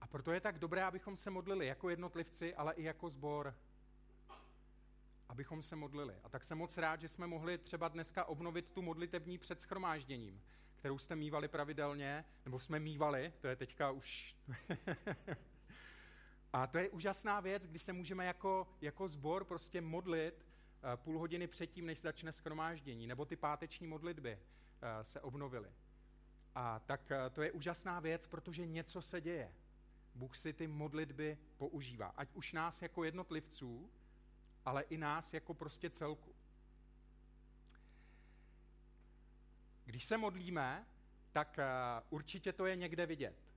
A 0.00 0.06
proto 0.06 0.32
je 0.32 0.40
tak 0.40 0.58
dobré, 0.58 0.84
abychom 0.84 1.16
se 1.16 1.30
modlili 1.30 1.66
jako 1.66 1.90
jednotlivci, 1.90 2.54
ale 2.54 2.74
i 2.74 2.82
jako 2.82 3.10
sbor. 3.10 3.54
Abychom 5.28 5.62
se 5.62 5.76
modlili. 5.76 6.14
A 6.24 6.28
tak 6.28 6.44
jsem 6.44 6.58
moc 6.58 6.76
rád, 6.76 7.00
že 7.00 7.08
jsme 7.08 7.26
mohli 7.26 7.58
třeba 7.58 7.88
dneska 7.88 8.24
obnovit 8.24 8.70
tu 8.72 8.82
modlitební 8.82 9.38
před 9.38 9.60
schromážděním, 9.60 10.42
kterou 10.76 10.98
jste 10.98 11.16
mývali 11.16 11.48
pravidelně, 11.48 12.24
nebo 12.44 12.60
jsme 12.60 12.80
mývali, 12.80 13.32
to 13.40 13.46
je 13.46 13.56
teďka 13.56 13.90
už 13.90 14.36
A 16.52 16.66
to 16.66 16.78
je 16.78 16.90
úžasná 16.90 17.40
věc, 17.40 17.66
kdy 17.66 17.78
se 17.78 17.92
můžeme 17.92 18.26
jako, 18.26 18.68
jako 18.80 19.08
zbor 19.08 19.44
prostě 19.44 19.80
modlit 19.80 20.34
uh, 20.44 20.96
půl 20.96 21.18
hodiny 21.18 21.46
předtím, 21.46 21.86
než 21.86 22.00
začne 22.00 22.32
skromáždění, 22.32 23.06
nebo 23.06 23.24
ty 23.24 23.36
páteční 23.36 23.86
modlitby 23.86 24.38
uh, 24.38 25.02
se 25.02 25.20
obnovily. 25.20 25.70
A 26.54 26.78
tak 26.78 27.00
uh, 27.10 27.34
to 27.34 27.42
je 27.42 27.52
úžasná 27.52 28.00
věc, 28.00 28.26
protože 28.26 28.66
něco 28.66 29.02
se 29.02 29.20
děje. 29.20 29.54
Bůh 30.14 30.36
si 30.36 30.52
ty 30.52 30.66
modlitby 30.66 31.38
používá. 31.56 32.06
Ať 32.06 32.34
už 32.34 32.52
nás 32.52 32.82
jako 32.82 33.04
jednotlivců, 33.04 33.90
ale 34.64 34.82
i 34.82 34.96
nás 34.96 35.34
jako 35.34 35.54
prostě 35.54 35.90
celku. 35.90 36.34
Když 39.84 40.04
se 40.04 40.16
modlíme, 40.16 40.86
tak 41.32 41.58
určitě 42.10 42.52
to 42.52 42.66
je 42.66 42.76
někde 42.76 43.06
vidět. 43.06 43.49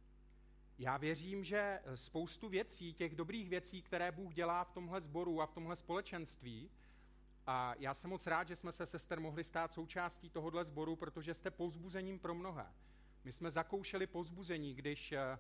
Já 0.78 0.98
věřím, 0.98 1.44
že 1.44 1.80
spoustu 1.96 2.50
věcí, 2.50 2.94
těch 2.94 3.16
dobrých 3.16 3.50
věcí, 3.50 3.82
které 3.82 4.12
Bůh 4.12 4.34
dělá 4.34 4.64
v 4.64 4.72
tomhle 4.72 5.02
sboru 5.02 5.42
a 5.42 5.46
v 5.46 5.52
tomhle 5.52 5.76
společenství, 5.76 6.70
a 7.48 7.76
já 7.80 7.94
jsem 7.94 8.10
moc 8.10 8.28
rád, 8.28 8.48
že 8.48 8.56
jsme 8.56 8.72
se 8.72 8.86
sester 8.86 9.20
mohli 9.20 9.44
stát 9.44 9.74
součástí 9.74 10.30
tohohle 10.30 10.66
sboru, 10.66 10.96
protože 10.96 11.34
jste 11.34 11.52
pozbuzením 11.52 12.20
pro 12.20 12.36
mnohé. 12.36 12.66
My 13.24 13.32
jsme 13.32 13.52
zakoušeli 13.52 14.08
pozbuzení, 14.08 14.74
když 14.74 15.12
eh, 15.12 15.20
eh, 15.20 15.40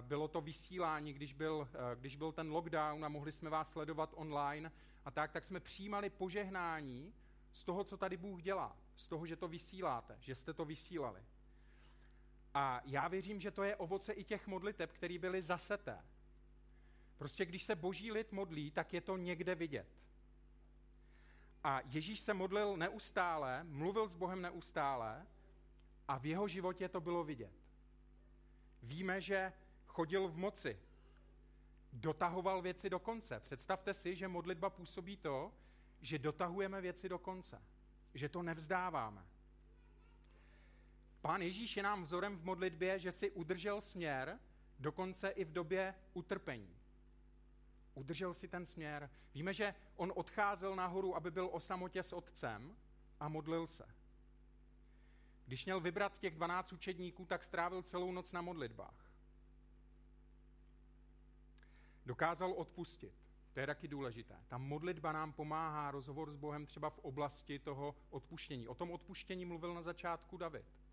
bylo 0.00 0.28
to 0.28 0.40
vysílání, 0.40 1.12
když 1.12 1.32
byl, 1.32 1.68
eh, 1.74 1.96
když 1.96 2.16
byl 2.16 2.32
ten 2.32 2.50
lockdown 2.50 3.04
a 3.04 3.08
mohli 3.08 3.32
jsme 3.32 3.50
vás 3.50 3.70
sledovat 3.70 4.14
online 4.16 4.72
a 5.04 5.10
tak, 5.10 5.32
tak 5.32 5.44
jsme 5.44 5.60
přijímali 5.60 6.10
požehnání 6.10 7.14
z 7.52 7.64
toho, 7.64 7.84
co 7.84 7.96
tady 7.96 8.16
Bůh 8.16 8.42
dělá, 8.42 8.76
z 8.96 9.08
toho, 9.08 9.26
že 9.26 9.36
to 9.36 9.48
vysíláte, 9.48 10.16
že 10.20 10.34
jste 10.34 10.52
to 10.52 10.64
vysílali. 10.64 11.22
A 12.54 12.80
já 12.84 13.08
věřím, 13.08 13.40
že 13.40 13.50
to 13.50 13.62
je 13.62 13.76
ovoce 13.76 14.12
i 14.12 14.24
těch 14.24 14.46
modliteb, 14.46 14.92
které 14.92 15.18
byly 15.18 15.42
zaseté. 15.42 16.04
Prostě 17.18 17.44
když 17.44 17.64
se 17.64 17.74
boží 17.74 18.12
lid 18.12 18.32
modlí, 18.32 18.70
tak 18.70 18.92
je 18.92 19.00
to 19.00 19.16
někde 19.16 19.54
vidět. 19.54 19.86
A 21.64 21.80
Ježíš 21.84 22.20
se 22.20 22.34
modlil 22.34 22.76
neustále, 22.76 23.64
mluvil 23.64 24.08
s 24.08 24.16
Bohem 24.16 24.42
neustále 24.42 25.26
a 26.08 26.18
v 26.18 26.26
jeho 26.26 26.48
životě 26.48 26.88
to 26.88 27.00
bylo 27.00 27.24
vidět. 27.24 27.52
Víme, 28.82 29.20
že 29.20 29.52
chodil 29.86 30.28
v 30.28 30.36
moci, 30.36 30.78
dotahoval 31.92 32.62
věci 32.62 32.90
do 32.90 32.98
konce. 32.98 33.40
Představte 33.40 33.94
si, 33.94 34.16
že 34.16 34.28
modlitba 34.28 34.70
působí 34.70 35.16
to, 35.16 35.52
že 36.00 36.18
dotahujeme 36.18 36.80
věci 36.80 37.08
do 37.08 37.18
konce, 37.18 37.62
že 38.14 38.28
to 38.28 38.42
nevzdáváme. 38.42 39.26
Pán 41.24 41.42
Ježíš 41.42 41.76
je 41.76 41.82
nám 41.82 42.02
vzorem 42.02 42.36
v 42.36 42.44
modlitbě, 42.44 42.98
že 42.98 43.12
si 43.12 43.30
udržel 43.30 43.80
směr 43.80 44.38
dokonce 44.78 45.28
i 45.28 45.44
v 45.44 45.52
době 45.52 45.94
utrpení. 46.14 46.76
Udržel 47.94 48.34
si 48.34 48.48
ten 48.48 48.66
směr. 48.66 49.10
Víme, 49.34 49.54
že 49.54 49.74
on 49.96 50.12
odcházel 50.16 50.76
nahoru, 50.76 51.16
aby 51.16 51.30
byl 51.30 51.48
o 51.52 51.60
samotě 51.60 52.02
s 52.02 52.12
otcem 52.12 52.76
a 53.20 53.28
modlil 53.28 53.66
se. 53.66 53.84
Když 55.46 55.64
měl 55.64 55.80
vybrat 55.80 56.18
těch 56.18 56.34
12 56.34 56.72
učedníků, 56.72 57.24
tak 57.24 57.44
strávil 57.44 57.82
celou 57.82 58.12
noc 58.12 58.32
na 58.32 58.42
modlitbách. 58.42 59.12
Dokázal 62.06 62.52
odpustit. 62.52 63.14
To 63.52 63.60
je 63.60 63.66
taky 63.66 63.88
důležité. 63.88 64.44
Ta 64.48 64.58
modlitba 64.58 65.12
nám 65.12 65.32
pomáhá 65.32 65.90
rozhovor 65.90 66.30
s 66.30 66.36
Bohem 66.36 66.66
třeba 66.66 66.90
v 66.90 66.98
oblasti 66.98 67.58
toho 67.58 67.94
odpuštění. 68.10 68.68
O 68.68 68.74
tom 68.74 68.90
odpuštění 68.90 69.44
mluvil 69.44 69.74
na 69.74 69.82
začátku 69.82 70.36
David. 70.36 70.83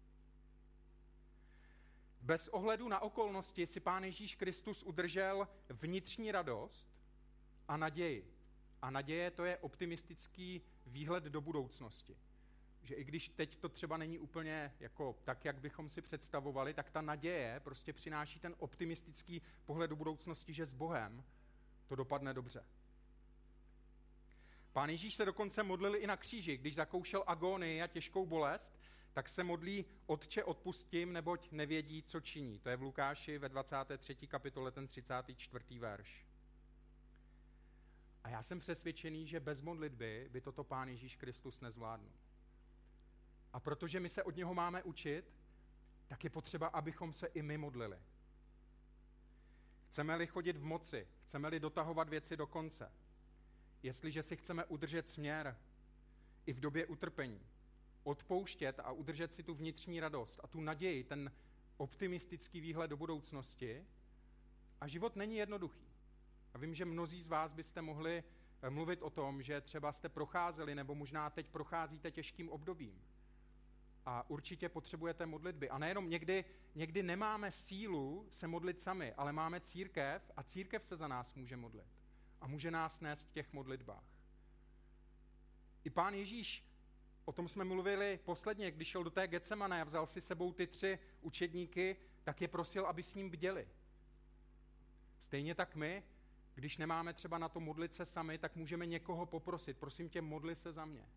Bez 2.21 2.47
ohledu 2.47 2.87
na 2.87 2.99
okolnosti 2.99 3.67
si 3.67 3.79
Pán 3.79 4.03
Ježíš 4.03 4.35
Kristus 4.35 4.83
udržel 4.83 5.47
vnitřní 5.69 6.31
radost 6.31 6.89
a 7.67 7.77
naději. 7.77 8.33
A 8.81 8.91
naděje 8.91 9.31
to 9.31 9.45
je 9.45 9.57
optimistický 9.57 10.61
výhled 10.85 11.23
do 11.23 11.41
budoucnosti. 11.41 12.17
Že 12.83 12.95
i 12.95 13.03
když 13.03 13.29
teď 13.29 13.55
to 13.55 13.69
třeba 13.69 13.97
není 13.97 14.19
úplně 14.19 14.73
jako 14.79 15.15
tak, 15.23 15.45
jak 15.45 15.59
bychom 15.59 15.89
si 15.89 16.01
představovali, 16.01 16.73
tak 16.73 16.91
ta 16.91 17.01
naděje 17.01 17.59
prostě 17.63 17.93
přináší 17.93 18.39
ten 18.39 18.55
optimistický 18.59 19.41
pohled 19.65 19.89
do 19.89 19.95
budoucnosti, 19.95 20.53
že 20.53 20.65
s 20.65 20.73
Bohem 20.73 21.23
to 21.87 21.95
dopadne 21.95 22.33
dobře. 22.33 22.65
Pán 24.73 24.89
Ježíš 24.89 25.15
se 25.15 25.25
dokonce 25.25 25.63
modlil 25.63 25.95
i 25.95 26.07
na 26.07 26.17
kříži, 26.17 26.57
když 26.57 26.75
zakoušel 26.75 27.23
agónii 27.27 27.81
a 27.81 27.87
těžkou 27.87 28.25
bolest, 28.25 28.79
tak 29.13 29.29
se 29.29 29.43
modlí 29.43 29.85
Otče 30.05 30.43
odpustím, 30.43 31.13
neboť 31.13 31.51
nevědí, 31.51 32.03
co 32.03 32.19
činí. 32.19 32.59
To 32.59 32.69
je 32.69 32.77
v 32.77 32.81
Lukáši 32.81 33.37
ve 33.37 33.49
23. 33.49 34.15
kapitole 34.15 34.71
ten 34.71 34.87
34. 34.87 35.79
verš. 35.79 36.25
A 38.23 38.29
já 38.29 38.43
jsem 38.43 38.59
přesvědčený, 38.59 39.27
že 39.27 39.39
bez 39.39 39.61
modlitby 39.61 40.27
by 40.31 40.41
toto 40.41 40.63
Pán 40.63 40.89
Ježíš 40.89 41.15
Kristus 41.15 41.61
nezvládnul. 41.61 42.11
A 43.53 43.59
protože 43.59 43.99
my 43.99 44.09
se 44.09 44.23
od 44.23 44.35
něho 44.35 44.53
máme 44.53 44.83
učit, 44.83 45.33
tak 46.07 46.23
je 46.23 46.29
potřeba, 46.29 46.67
abychom 46.67 47.13
se 47.13 47.27
i 47.27 47.41
my 47.41 47.57
modlili. 47.57 47.99
Chceme-li 49.87 50.27
chodit 50.27 50.57
v 50.57 50.63
moci, 50.63 51.07
chceme-li 51.23 51.59
dotahovat 51.59 52.09
věci 52.09 52.37
do 52.37 52.47
konce, 52.47 52.91
jestliže 53.83 54.23
si 54.23 54.35
chceme 54.37 54.65
udržet 54.65 55.09
směr 55.09 55.57
i 56.45 56.53
v 56.53 56.59
době 56.59 56.85
utrpení, 56.85 57.41
odpouštět 58.03 58.79
a 58.79 58.91
udržet 58.91 59.33
si 59.33 59.43
tu 59.43 59.53
vnitřní 59.53 59.99
radost 59.99 60.39
a 60.43 60.47
tu 60.47 60.61
naději, 60.61 61.03
ten 61.03 61.31
optimistický 61.77 62.59
výhled 62.59 62.87
do 62.87 62.97
budoucnosti. 62.97 63.85
A 64.81 64.87
život 64.87 65.15
není 65.15 65.35
jednoduchý. 65.35 65.91
A 66.53 66.57
vím, 66.57 66.75
že 66.75 66.85
mnozí 66.85 67.21
z 67.21 67.27
vás 67.27 67.53
byste 67.53 67.81
mohli 67.81 68.23
eh, 68.61 68.69
mluvit 68.69 69.01
o 69.01 69.09
tom, 69.09 69.41
že 69.41 69.61
třeba 69.61 69.91
jste 69.91 70.09
procházeli 70.09 70.75
nebo 70.75 70.95
možná 70.95 71.29
teď 71.29 71.47
procházíte 71.47 72.11
těžkým 72.11 72.49
obdobím. 72.49 73.01
A 74.05 74.29
určitě 74.29 74.69
potřebujete 74.69 75.25
modlitby. 75.25 75.69
A 75.69 75.77
nejenom 75.77 76.09
někdy, 76.09 76.45
někdy 76.75 77.03
nemáme 77.03 77.51
sílu 77.51 78.27
se 78.29 78.47
modlit 78.47 78.79
sami, 78.79 79.13
ale 79.13 79.33
máme 79.33 79.59
církev 79.59 80.31
a 80.37 80.43
církev 80.43 80.85
se 80.85 80.97
za 80.97 81.07
nás 81.07 81.33
může 81.33 81.57
modlit. 81.57 81.87
A 82.41 82.47
může 82.47 82.71
nás 82.71 83.01
nést 83.01 83.23
v 83.23 83.31
těch 83.31 83.53
modlitbách. 83.53 84.03
I 85.83 85.89
pán 85.89 86.13
Ježíš 86.13 86.70
O 87.25 87.31
tom 87.31 87.47
jsme 87.47 87.63
mluvili 87.63 88.19
posledně, 88.25 88.71
když 88.71 88.87
šel 88.87 89.03
do 89.03 89.09
té 89.09 89.27
Getsemane 89.27 89.81
a 89.81 89.83
vzal 89.83 90.07
si 90.07 90.21
sebou 90.21 90.53
ty 90.53 90.67
tři 90.67 90.99
učedníky, 91.21 91.97
tak 92.23 92.41
je 92.41 92.47
prosil, 92.47 92.85
aby 92.85 93.03
s 93.03 93.13
ním 93.13 93.29
bděli. 93.29 93.67
Stejně 95.19 95.55
tak 95.55 95.75
my, 95.75 96.03
když 96.55 96.77
nemáme 96.77 97.13
třeba 97.13 97.37
na 97.37 97.49
to 97.49 97.59
modlit 97.59 97.93
se 97.93 98.05
sami, 98.05 98.37
tak 98.37 98.55
můžeme 98.55 98.85
někoho 98.85 99.25
poprosit. 99.25 99.77
Prosím 99.77 100.09
tě, 100.09 100.21
modli 100.21 100.55
se 100.55 100.71
za 100.71 100.85
mě. 100.85 101.09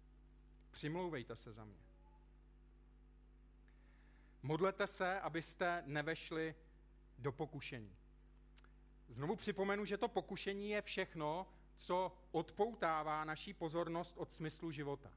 Přimlouvejte 0.71 1.37
se 1.37 1.53
za 1.53 1.65
mě. 1.65 1.81
Modlete 4.43 4.87
se, 4.87 5.21
abyste 5.21 5.83
nevešli 5.87 6.55
do 7.19 7.33
pokušení. 7.33 7.97
Znovu 9.09 9.37
připomenu, 9.37 9.85
že 9.85 9.97
to 9.97 10.09
pokušení 10.09 10.71
je 10.71 10.83
všechno, 10.83 11.47
co 11.77 12.19
odpoutává 12.33 13.25
naší 13.25 13.55
pozornost 13.55 14.15
od 14.17 14.33
smyslu 14.33 14.71
života. 14.71 15.11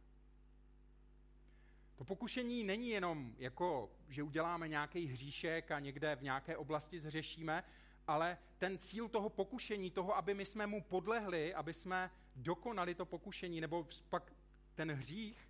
To 1.97 2.03
pokušení 2.03 2.63
není 2.63 2.89
jenom 2.89 3.35
jako, 3.37 3.91
že 4.09 4.23
uděláme 4.23 4.67
nějaký 4.67 5.05
hříšek 5.05 5.71
a 5.71 5.79
někde 5.79 6.15
v 6.15 6.23
nějaké 6.23 6.57
oblasti 6.57 6.99
zřešíme, 6.99 7.63
ale 8.07 8.37
ten 8.57 8.77
cíl 8.77 9.07
toho 9.07 9.29
pokušení, 9.29 9.91
toho, 9.91 10.17
aby 10.17 10.33
my 10.33 10.45
jsme 10.45 10.67
mu 10.67 10.83
podlehli, 10.83 11.53
aby 11.53 11.73
jsme 11.73 12.11
dokonali 12.35 12.95
to 12.95 13.05
pokušení, 13.05 13.61
nebo 13.61 13.87
pak 14.09 14.33
ten 14.75 14.91
hřích, 14.91 15.49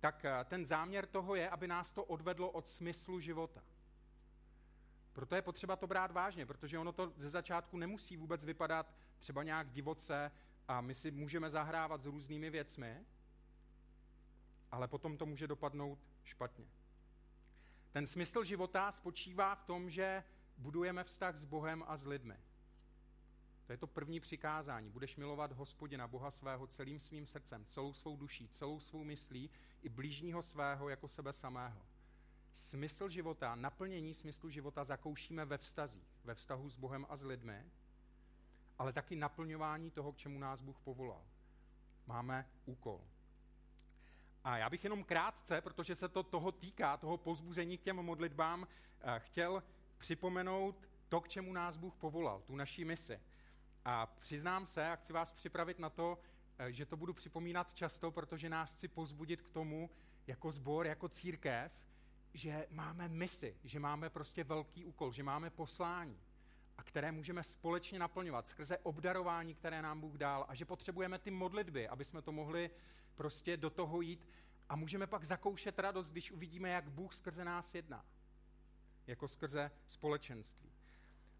tak 0.00 0.24
eh, 0.24 0.44
ten 0.44 0.66
záměr 0.66 1.06
toho 1.06 1.34
je, 1.34 1.50
aby 1.50 1.68
nás 1.68 1.92
to 1.92 2.04
odvedlo 2.04 2.50
od 2.50 2.68
smyslu 2.68 3.20
života. 3.20 3.62
Proto 5.12 5.34
je 5.34 5.42
potřeba 5.42 5.76
to 5.76 5.86
brát 5.86 6.10
vážně, 6.10 6.46
protože 6.46 6.78
ono 6.78 6.92
to 6.92 7.12
ze 7.16 7.30
začátku 7.30 7.78
nemusí 7.78 8.16
vůbec 8.16 8.44
vypadat 8.44 8.94
třeba 9.18 9.42
nějak 9.42 9.70
divoce 9.70 10.32
a 10.68 10.80
my 10.80 10.94
si 10.94 11.10
můžeme 11.10 11.50
zahrávat 11.50 12.02
s 12.02 12.06
různými 12.06 12.50
věcmi, 12.50 13.04
ale 14.74 14.88
potom 14.88 15.16
to 15.16 15.26
může 15.26 15.46
dopadnout 15.46 15.98
špatně. 16.24 16.66
Ten 17.92 18.06
smysl 18.06 18.44
života 18.44 18.92
spočívá 18.92 19.54
v 19.54 19.64
tom, 19.64 19.90
že 19.90 20.24
budujeme 20.56 21.04
vztah 21.04 21.36
s 21.36 21.44
Bohem 21.44 21.84
a 21.86 21.96
s 21.96 22.06
lidmi. 22.06 22.36
To 23.66 23.72
je 23.72 23.78
to 23.78 23.86
první 23.86 24.20
přikázání. 24.20 24.90
Budeš 24.90 25.16
milovat 25.16 25.52
hospodina, 25.52 26.08
Boha 26.08 26.30
svého 26.30 26.66
celým 26.66 27.00
svým 27.00 27.26
srdcem, 27.26 27.64
celou 27.64 27.92
svou 27.92 28.16
duší, 28.16 28.48
celou 28.48 28.80
svou 28.80 29.04
myslí 29.04 29.50
i 29.82 29.88
blížního 29.88 30.42
svého 30.42 30.88
jako 30.88 31.08
sebe 31.08 31.32
samého. 31.32 31.82
Smysl 32.52 33.08
života, 33.08 33.54
naplnění 33.54 34.14
smyslu 34.14 34.50
života 34.50 34.84
zakoušíme 34.84 35.44
ve 35.44 35.58
vztazích, 35.58 36.20
ve 36.24 36.34
vztahu 36.34 36.70
s 36.70 36.76
Bohem 36.76 37.06
a 37.08 37.16
s 37.16 37.22
lidmi, 37.22 37.64
ale 38.78 38.92
taky 38.92 39.16
naplňování 39.16 39.90
toho, 39.90 40.12
k 40.12 40.16
čemu 40.16 40.38
nás 40.38 40.60
Bůh 40.60 40.80
povolal. 40.80 41.24
Máme 42.06 42.50
úkol. 42.64 43.00
A 44.44 44.56
já 44.56 44.70
bych 44.70 44.84
jenom 44.84 45.04
krátce, 45.04 45.60
protože 45.60 45.96
se 45.96 46.08
to 46.08 46.22
toho 46.22 46.52
týká, 46.52 46.96
toho 46.96 47.18
pozbuzení 47.18 47.78
k 47.78 47.82
těm 47.82 47.96
modlitbám, 47.96 48.66
eh, 49.00 49.20
chtěl 49.20 49.62
připomenout 49.98 50.88
to, 51.08 51.20
k 51.20 51.28
čemu 51.28 51.52
nás 51.52 51.76
Bůh 51.76 51.94
povolal, 51.94 52.42
tu 52.42 52.56
naší 52.56 52.84
misi. 52.84 53.20
A 53.84 54.06
přiznám 54.06 54.66
se 54.66 54.90
a 54.90 54.96
chci 54.96 55.12
vás 55.12 55.32
připravit 55.32 55.78
na 55.78 55.90
to, 55.90 56.18
eh, 56.58 56.72
že 56.72 56.86
to 56.86 56.96
budu 56.96 57.12
připomínat 57.12 57.74
často, 57.74 58.10
protože 58.10 58.48
nás 58.48 58.70
chci 58.72 58.88
pozbudit 58.88 59.42
k 59.42 59.50
tomu, 59.50 59.90
jako 60.26 60.52
sbor, 60.52 60.86
jako 60.86 61.08
církev, 61.08 61.72
že 62.34 62.66
máme 62.70 63.08
misi, 63.08 63.56
že 63.64 63.80
máme 63.80 64.10
prostě 64.10 64.44
velký 64.44 64.84
úkol, 64.84 65.12
že 65.12 65.22
máme 65.22 65.50
poslání 65.50 66.20
a 66.78 66.82
které 66.82 67.12
můžeme 67.12 67.42
společně 67.42 67.98
naplňovat 67.98 68.48
skrze 68.48 68.78
obdarování, 68.78 69.54
které 69.54 69.82
nám 69.82 70.00
Bůh 70.00 70.14
dal 70.14 70.46
a 70.48 70.54
že 70.54 70.64
potřebujeme 70.64 71.18
ty 71.18 71.30
modlitby, 71.30 71.88
aby 71.88 72.04
jsme 72.04 72.22
to 72.22 72.32
mohli 72.32 72.70
prostě 73.14 73.56
do 73.56 73.70
toho 73.70 74.00
jít 74.00 74.28
a 74.68 74.76
můžeme 74.76 75.06
pak 75.06 75.24
zakoušet 75.24 75.78
radost, 75.78 76.10
když 76.10 76.32
uvidíme, 76.32 76.68
jak 76.68 76.90
Bůh 76.90 77.14
skrze 77.14 77.44
nás 77.44 77.74
jedná, 77.74 78.04
jako 79.06 79.28
skrze 79.28 79.70
společenství. 79.88 80.70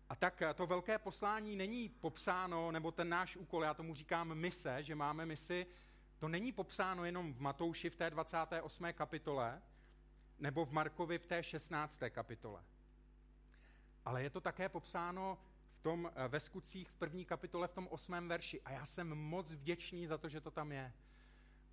A 0.08 0.16
tak 0.16 0.42
eh, 0.42 0.54
to 0.54 0.66
velké 0.66 0.98
poslání 0.98 1.56
není 1.56 1.88
popsáno, 1.88 2.70
nebo 2.72 2.92
ten 2.92 3.08
náš 3.08 3.36
úkol, 3.36 3.64
já 3.64 3.74
tomu 3.74 3.94
říkám 3.94 4.34
mise, 4.34 4.82
že 4.82 4.94
máme 4.94 5.26
misi, 5.26 5.66
to 6.18 6.28
není 6.28 6.52
popsáno 6.52 7.04
jenom 7.04 7.34
v 7.34 7.40
Matouši 7.40 7.90
v 7.90 7.96
té 7.96 8.10
28. 8.10 8.92
kapitole, 8.92 9.62
nebo 10.38 10.64
v 10.64 10.72
Markovi 10.72 11.18
v 11.18 11.26
té 11.26 11.42
16. 11.42 12.02
kapitole. 12.10 12.64
Ale 14.04 14.22
je 14.22 14.30
to 14.30 14.40
také 14.40 14.68
popsáno 14.68 15.38
v 15.74 15.82
tom 15.82 16.10
eh, 16.14 16.28
ve 16.28 16.40
skutcích 16.40 16.90
v 16.90 16.94
první 16.94 17.24
kapitole 17.24 17.68
v 17.68 17.72
tom 17.72 17.88
osmém 17.90 18.28
verši. 18.28 18.62
A 18.62 18.70
já 18.70 18.86
jsem 18.86 19.08
moc 19.08 19.52
vděčný 19.52 20.06
za 20.06 20.18
to, 20.18 20.28
že 20.28 20.40
to 20.40 20.50
tam 20.50 20.72
je. 20.72 20.92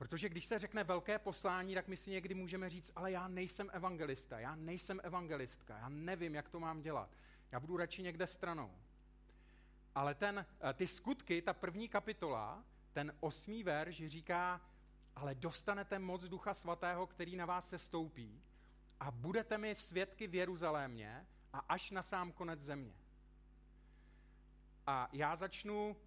Protože 0.01 0.29
když 0.29 0.45
se 0.45 0.59
řekne 0.59 0.83
velké 0.83 1.19
poslání, 1.19 1.75
tak 1.75 1.87
my 1.87 1.97
si 1.97 2.11
někdy 2.11 2.33
můžeme 2.33 2.69
říct, 2.69 2.91
ale 2.95 3.11
já 3.11 3.27
nejsem 3.27 3.69
evangelista, 3.73 4.39
já 4.39 4.55
nejsem 4.55 5.01
evangelistka, 5.03 5.77
já 5.77 5.89
nevím, 5.89 6.35
jak 6.35 6.49
to 6.49 6.59
mám 6.59 6.81
dělat. 6.81 7.09
Já 7.51 7.59
budu 7.59 7.77
radši 7.77 8.03
někde 8.03 8.27
stranou. 8.27 8.71
Ale 9.95 10.15
ten, 10.15 10.45
eh, 10.69 10.73
ty 10.73 10.87
skutky, 10.87 11.41
ta 11.41 11.53
první 11.53 11.89
kapitola, 11.89 12.63
ten 12.93 13.13
osmý 13.19 13.63
verš 13.63 14.07
říká, 14.07 14.61
ale 15.15 15.35
dostanete 15.35 15.99
moc 15.99 16.23
Ducha 16.23 16.53
Svatého, 16.53 17.07
který 17.07 17.35
na 17.35 17.45
vás 17.45 17.69
se 17.69 17.77
stoupí 17.77 18.41
a 18.99 19.11
budete 19.11 19.57
mi 19.57 19.75
svědky 19.75 20.27
v 20.27 20.35
Jeruzalémě 20.35 21.27
a 21.53 21.59
až 21.59 21.91
na 21.91 22.03
sám 22.03 22.31
konec 22.31 22.59
země. 22.61 22.95
A 24.87 25.09
já 25.11 25.35
začnu 25.35 25.97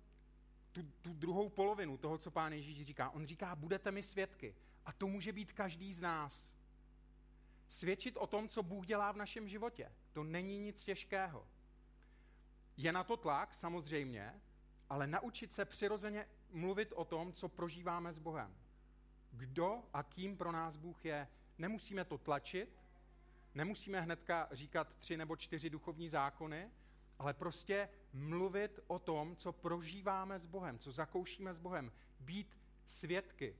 tu, 0.74 0.82
tu 1.02 1.12
druhou 1.12 1.48
polovinu 1.48 1.96
toho, 1.96 2.18
co 2.18 2.30
pán 2.30 2.52
Ježíš 2.52 2.82
říká. 2.82 3.10
On 3.10 3.26
říká, 3.26 3.54
budete 3.54 3.90
mi 3.90 4.02
svědky. 4.02 4.54
A 4.87 4.92
to 4.92 5.06
může 5.06 5.32
být 5.32 5.52
každý 5.52 5.94
z 5.94 6.00
nás. 6.00 6.48
Svědčit 7.68 8.16
o 8.16 8.26
tom, 8.26 8.48
co 8.48 8.62
Bůh 8.62 8.87
dělá 8.87 9.12
v 9.12 9.16
našem 9.16 9.48
životě. 9.48 9.92
To 10.12 10.24
není 10.24 10.58
nic 10.58 10.84
těžkého. 10.84 11.46
Je 12.76 12.92
na 12.92 13.04
to 13.04 13.16
tlak, 13.16 13.54
samozřejmě, 13.54 14.40
ale 14.90 15.06
naučit 15.06 15.52
se 15.52 15.64
přirozeně 15.64 16.26
mluvit 16.50 16.92
o 16.96 17.04
tom, 17.04 17.32
co 17.32 17.48
prožíváme 17.48 18.12
s 18.12 18.18
Bohem. 18.18 18.54
Kdo 19.30 19.82
a 19.92 20.02
kým 20.02 20.37
pro 20.37 20.52
nás 20.52 20.76
Bůh 20.76 21.04
je. 21.04 21.28
Nemusíme 21.58 22.04
to 22.04 22.18
tlačit, 22.18 22.82
nemusíme 23.54 24.00
hnedka 24.00 24.48
říkat 24.52 24.96
tři 24.96 25.16
nebo 25.16 25.37
čtyři 25.37 25.70
duchovní 25.70 26.08
zákony, 26.08 26.70
ale 27.18 27.35
prostě 27.35 27.88
mluvit 28.12 28.81
o 28.87 28.98
tom, 28.98 29.37
co 29.37 29.53
prožíváme 29.53 30.38
s 30.38 30.46
Bohem, 30.46 30.79
co 30.79 30.92
zakoušíme 30.92 31.55
s 31.55 31.59
Bohem. 31.59 31.92
Být 32.20 32.59
svědky. 32.87 33.57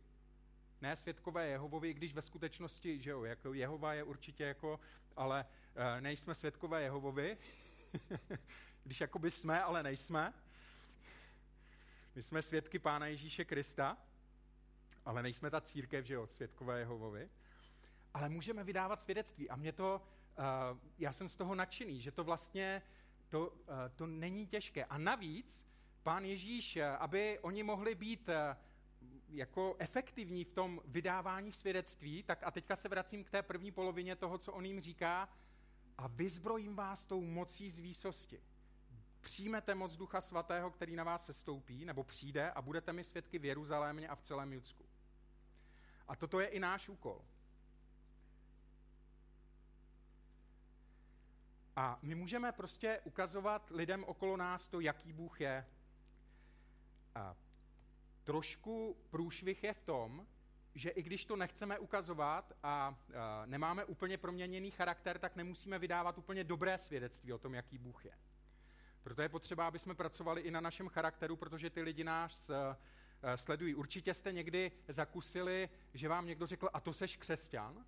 Ne 0.81 0.97
svědkové 0.97 1.49
Jehovovi, 1.49 1.95
když 1.95 2.15
ve 2.15 2.23
skutečnosti, 2.23 3.03
že 3.03 3.11
jo, 3.11 3.25
jako 3.25 3.55
Jehova 3.55 3.95
je 3.95 4.03
určitě 4.03 4.45
jako, 4.45 4.81
ale 5.17 5.47
e, 5.75 6.01
nejsme 6.01 6.35
svědkové 6.35 6.83
Jehovovi, 6.83 7.39
když 8.85 9.01
jakoby 9.01 9.31
jsme, 9.31 9.63
ale 9.63 9.83
nejsme. 9.83 10.35
My 12.15 12.23
jsme 12.23 12.43
svědky 12.43 12.79
Pána 12.79 13.07
Ježíše 13.07 13.45
Krista, 13.45 13.97
ale 15.05 15.23
nejsme 15.23 15.51
ta 15.51 15.61
církev, 15.61 16.05
že 16.05 16.15
jo, 16.15 16.27
svědkové 16.27 16.79
Jehovovi. 16.79 17.31
Ale 18.15 18.29
můžeme 18.29 18.65
vydávat 18.65 19.03
svědectví 19.03 19.51
a 19.51 19.57
mě 19.57 19.73
to, 19.73 20.03
uh, 20.39 20.79
já 20.99 21.13
jsem 21.13 21.29
z 21.29 21.37
toho 21.37 21.55
nadšený, 21.55 22.01
že 22.01 22.11
to 22.11 22.25
vlastně, 22.25 22.83
to, 23.35 23.49
uh, 23.49 23.55
to 23.95 24.07
není 24.07 24.47
těžké. 24.47 24.85
A 24.85 24.99
navíc, 24.99 25.67
pán 26.03 26.25
Ježíš, 26.25 26.77
eh, 26.77 26.87
aby 26.87 27.39
oni 27.39 27.63
mohli 27.63 27.95
být 27.95 28.29
uh, 28.29 28.35
jako 29.29 29.77
efektivní 29.79 30.45
v 30.45 30.51
tom 30.51 30.81
vydávání 30.85 31.53
svědectví, 31.53 32.23
tak 32.23 32.43
a 32.43 32.51
teďka 32.51 32.77
se 32.77 32.89
vracím 32.89 33.25
k 33.25 33.31
té 33.31 33.43
první 33.43 33.73
polovině 33.73 34.17
toho, 34.17 34.39
co 34.39 34.53
on 34.53 34.65
jim 34.65 34.81
říká, 34.81 35.29
a 35.99 36.07
vyzbrojím 36.07 36.77
vás 36.77 37.07
tou 37.07 37.21
mocí 37.21 37.71
z 37.71 37.81
výsosti. 37.81 38.43
Přijmete 39.21 39.75
moc 39.75 39.97
Ducha 39.97 40.21
Svatého, 40.21 40.71
který 40.71 40.97
na 40.97 41.05
vás 41.05 41.27
se 41.27 41.33
stoupí, 41.33 41.85
nebo 41.85 42.05
přijde 42.05 42.51
a 42.51 42.63
budete 42.63 42.93
mi 42.93 43.05
svědky 43.05 43.39
v 43.39 43.45
Jeruzalémě 43.45 44.09
a 44.09 44.15
v 44.15 44.23
celém 44.23 44.53
Judsku. 44.53 44.85
A 46.09 46.17
toto 46.17 46.41
je 46.41 46.47
i 46.47 46.61
náš 46.61 46.89
úkol. 46.89 47.25
A 51.77 51.99
my 52.03 52.15
můžeme 52.15 52.53
prostě 52.53 53.01
ukazovat 53.05 53.71
lidem 53.71 54.05
okolo 54.05 54.37
nás 54.37 54.69
to, 54.69 54.81
jaký 54.81 55.13
Bůh 55.13 55.41
je. 55.41 55.67
A 57.15 57.37
trošku 58.25 58.97
průšvih 59.11 59.65
je 59.65 59.75
v 59.75 59.83
tom, 59.83 60.27
že 60.75 60.91
i 60.91 61.03
když 61.03 61.25
to 61.25 61.37
nechceme 61.37 61.79
ukazovat 61.79 62.53
a, 62.63 62.69
a 63.15 63.47
nemáme 63.47 63.85
úplně 63.85 64.19
proměněný 64.19 64.71
charakter, 64.71 65.19
tak 65.19 65.37
nemusíme 65.37 65.79
vydávat 65.79 66.19
úplně 66.19 66.45
dobré 66.45 66.79
svědectví 66.79 67.33
o 67.33 67.39
tom, 67.39 67.55
jaký 67.55 67.79
Bůh 67.79 68.05
je. 68.05 68.19
Proto 69.03 69.23
je 69.23 69.29
potřeba, 69.29 69.69
aby 69.69 69.79
jsme 69.79 69.95
pracovali 69.95 70.41
i 70.41 70.51
na 70.51 70.61
našem 70.61 70.89
charakteru, 70.89 71.37
protože 71.37 71.71
ty 71.71 71.83
lidi 71.83 72.05
nás 72.05 72.51
sledují. 73.35 73.75
Určitě 73.75 74.15
jste 74.15 74.33
někdy 74.33 74.73
zakusili, 74.89 75.69
že 75.95 76.09
vám 76.09 76.27
někdo 76.27 76.47
řekl, 76.47 76.69
a 76.73 76.81
to 76.81 76.93
seš 76.93 77.17
křesťan? 77.17 77.85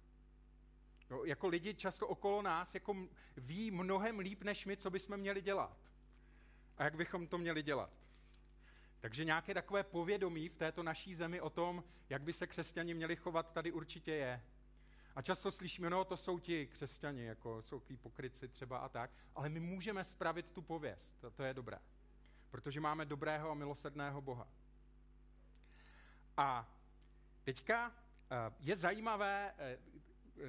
No, 1.10 1.24
jako 1.24 1.48
lidi 1.48 1.74
často 1.74 2.08
okolo 2.08 2.42
nás 2.42 2.74
jako 2.74 2.96
ví 3.36 3.70
mnohem 3.70 4.18
líp 4.18 4.42
než 4.42 4.66
my, 4.66 4.76
co 4.76 4.90
bychom 4.90 5.16
měli 5.16 5.42
dělat. 5.42 5.76
A 6.76 6.84
jak 6.84 6.96
bychom 6.96 7.26
to 7.26 7.38
měli 7.38 7.62
dělat. 7.62 7.90
Takže 9.00 9.24
nějaké 9.24 9.54
takové 9.54 9.82
povědomí 9.82 10.48
v 10.48 10.56
této 10.56 10.82
naší 10.82 11.14
zemi 11.14 11.40
o 11.40 11.50
tom, 11.50 11.84
jak 12.08 12.22
by 12.22 12.32
se 12.32 12.46
křesťani 12.46 12.94
měli 12.94 13.16
chovat, 13.16 13.52
tady 13.52 13.72
určitě 13.72 14.12
je. 14.12 14.42
A 15.16 15.22
často 15.22 15.50
slyšíme, 15.50 15.90
no 15.90 16.04
to 16.04 16.16
jsou 16.16 16.38
ti 16.38 16.66
křesťani, 16.66 17.24
jako 17.24 17.62
jsou 17.62 17.80
tí 17.80 17.96
pokryci 17.96 18.48
třeba 18.48 18.78
a 18.78 18.88
tak, 18.88 19.10
ale 19.34 19.48
my 19.48 19.60
můžeme 19.60 20.04
spravit 20.04 20.50
tu 20.50 20.62
pověst, 20.62 21.16
to, 21.20 21.30
to 21.30 21.42
je 21.42 21.54
dobré. 21.54 21.78
Protože 22.50 22.80
máme 22.80 23.04
dobrého 23.04 23.50
a 23.50 23.54
milosrdného 23.54 24.20
Boha. 24.20 24.48
A 26.36 26.74
teďka 27.44 27.92
eh, 28.30 28.54
je 28.60 28.76
zajímavé, 28.76 29.54
eh, 29.58 29.78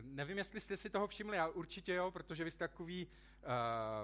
nevím, 0.02 0.38
jestli 0.38 0.60
jste 0.60 0.78
si 0.78 0.89
toho 0.89 1.08
všimli, 1.08 1.39
ale 1.39 1.52
určitě 1.52 1.93
jo, 1.93 2.12
protože 2.12 2.43
vy 2.43 2.52
jste 2.52 2.67
takový 2.67 3.08
uh, 3.08 3.12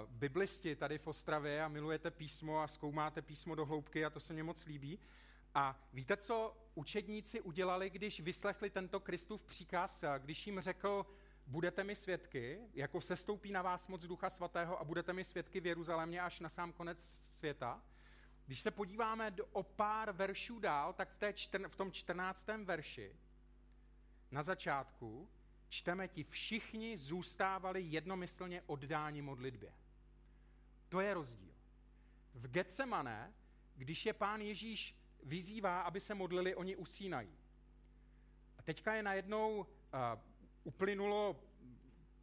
biblisti 0.10 0.76
tady 0.76 0.98
v 0.98 1.08
Ostravě 1.08 1.64
a 1.64 1.68
milujete 1.68 2.12
písmo 2.12 2.62
a 2.62 2.68
zkoumáte 2.68 3.22
písmo 3.22 3.56
do 3.56 3.66
hloubky 3.66 4.06
a 4.06 4.10
to 4.10 4.20
se 4.20 4.34
mně 4.34 4.44
moc 4.44 4.66
líbí. 4.66 5.00
A 5.56 5.80
víte, 5.94 6.18
co 6.18 6.58
učedníci 6.76 7.42
udělali, 7.42 7.90
když 7.90 8.20
vyslechli 8.20 8.70
tento 8.70 9.00
Kristův 9.00 9.44
příkaz, 9.44 10.04
když 10.20 10.48
jim 10.48 10.60
řekl, 10.60 11.06
budete 11.48 11.84
mi 11.84 11.96
svědky, 11.96 12.60
jako 12.74 13.02
sestoupí 13.02 13.52
na 13.52 13.62
vás 13.62 13.88
moc 13.88 14.06
Ducha 14.06 14.30
Svatého 14.30 14.80
a 14.80 14.84
budete 14.84 15.14
mi 15.14 15.24
svědky 15.24 15.60
v 15.60 15.66
Jeruzalémě 15.66 16.22
až 16.22 16.40
na 16.40 16.50
sám 16.50 16.74
konec 16.74 17.04
světa. 17.38 17.82
Když 18.46 18.62
se 18.62 18.72
podíváme 18.72 19.32
do, 19.32 19.46
o 19.46 19.64
pár 19.64 20.12
veršů 20.12 20.60
dál, 20.60 20.94
tak 20.94 21.10
v, 21.10 21.18
té 21.18 21.34
čtr, 21.34 21.68
v 21.68 21.76
tom 21.76 21.92
čtrnáctém 21.92 22.66
verši 22.66 23.16
na 24.32 24.44
začátku 24.44 25.30
čteme 25.74 26.08
ti 26.08 26.24
všichni 26.24 26.98
zůstávali 26.98 27.82
jednomyslně 27.82 28.62
oddáni 28.66 29.22
modlitbě. 29.22 29.74
To 30.90 31.00
je 31.00 31.14
rozdíl. 31.14 31.54
V 32.34 32.48
Getsemane, 32.48 33.34
když 33.76 34.06
je 34.06 34.14
pán 34.14 34.42
Ježíš 34.42 34.96
vyzývá, 35.24 35.82
aby 35.82 36.00
se 36.00 36.16
modlili, 36.16 36.56
oni 36.56 36.76
usínají. 36.76 37.30
A 38.58 38.62
teďka 38.62 38.94
je 38.96 39.04
najednou 39.04 39.60
uh, 39.60 39.66
uplynulo, 40.64 41.40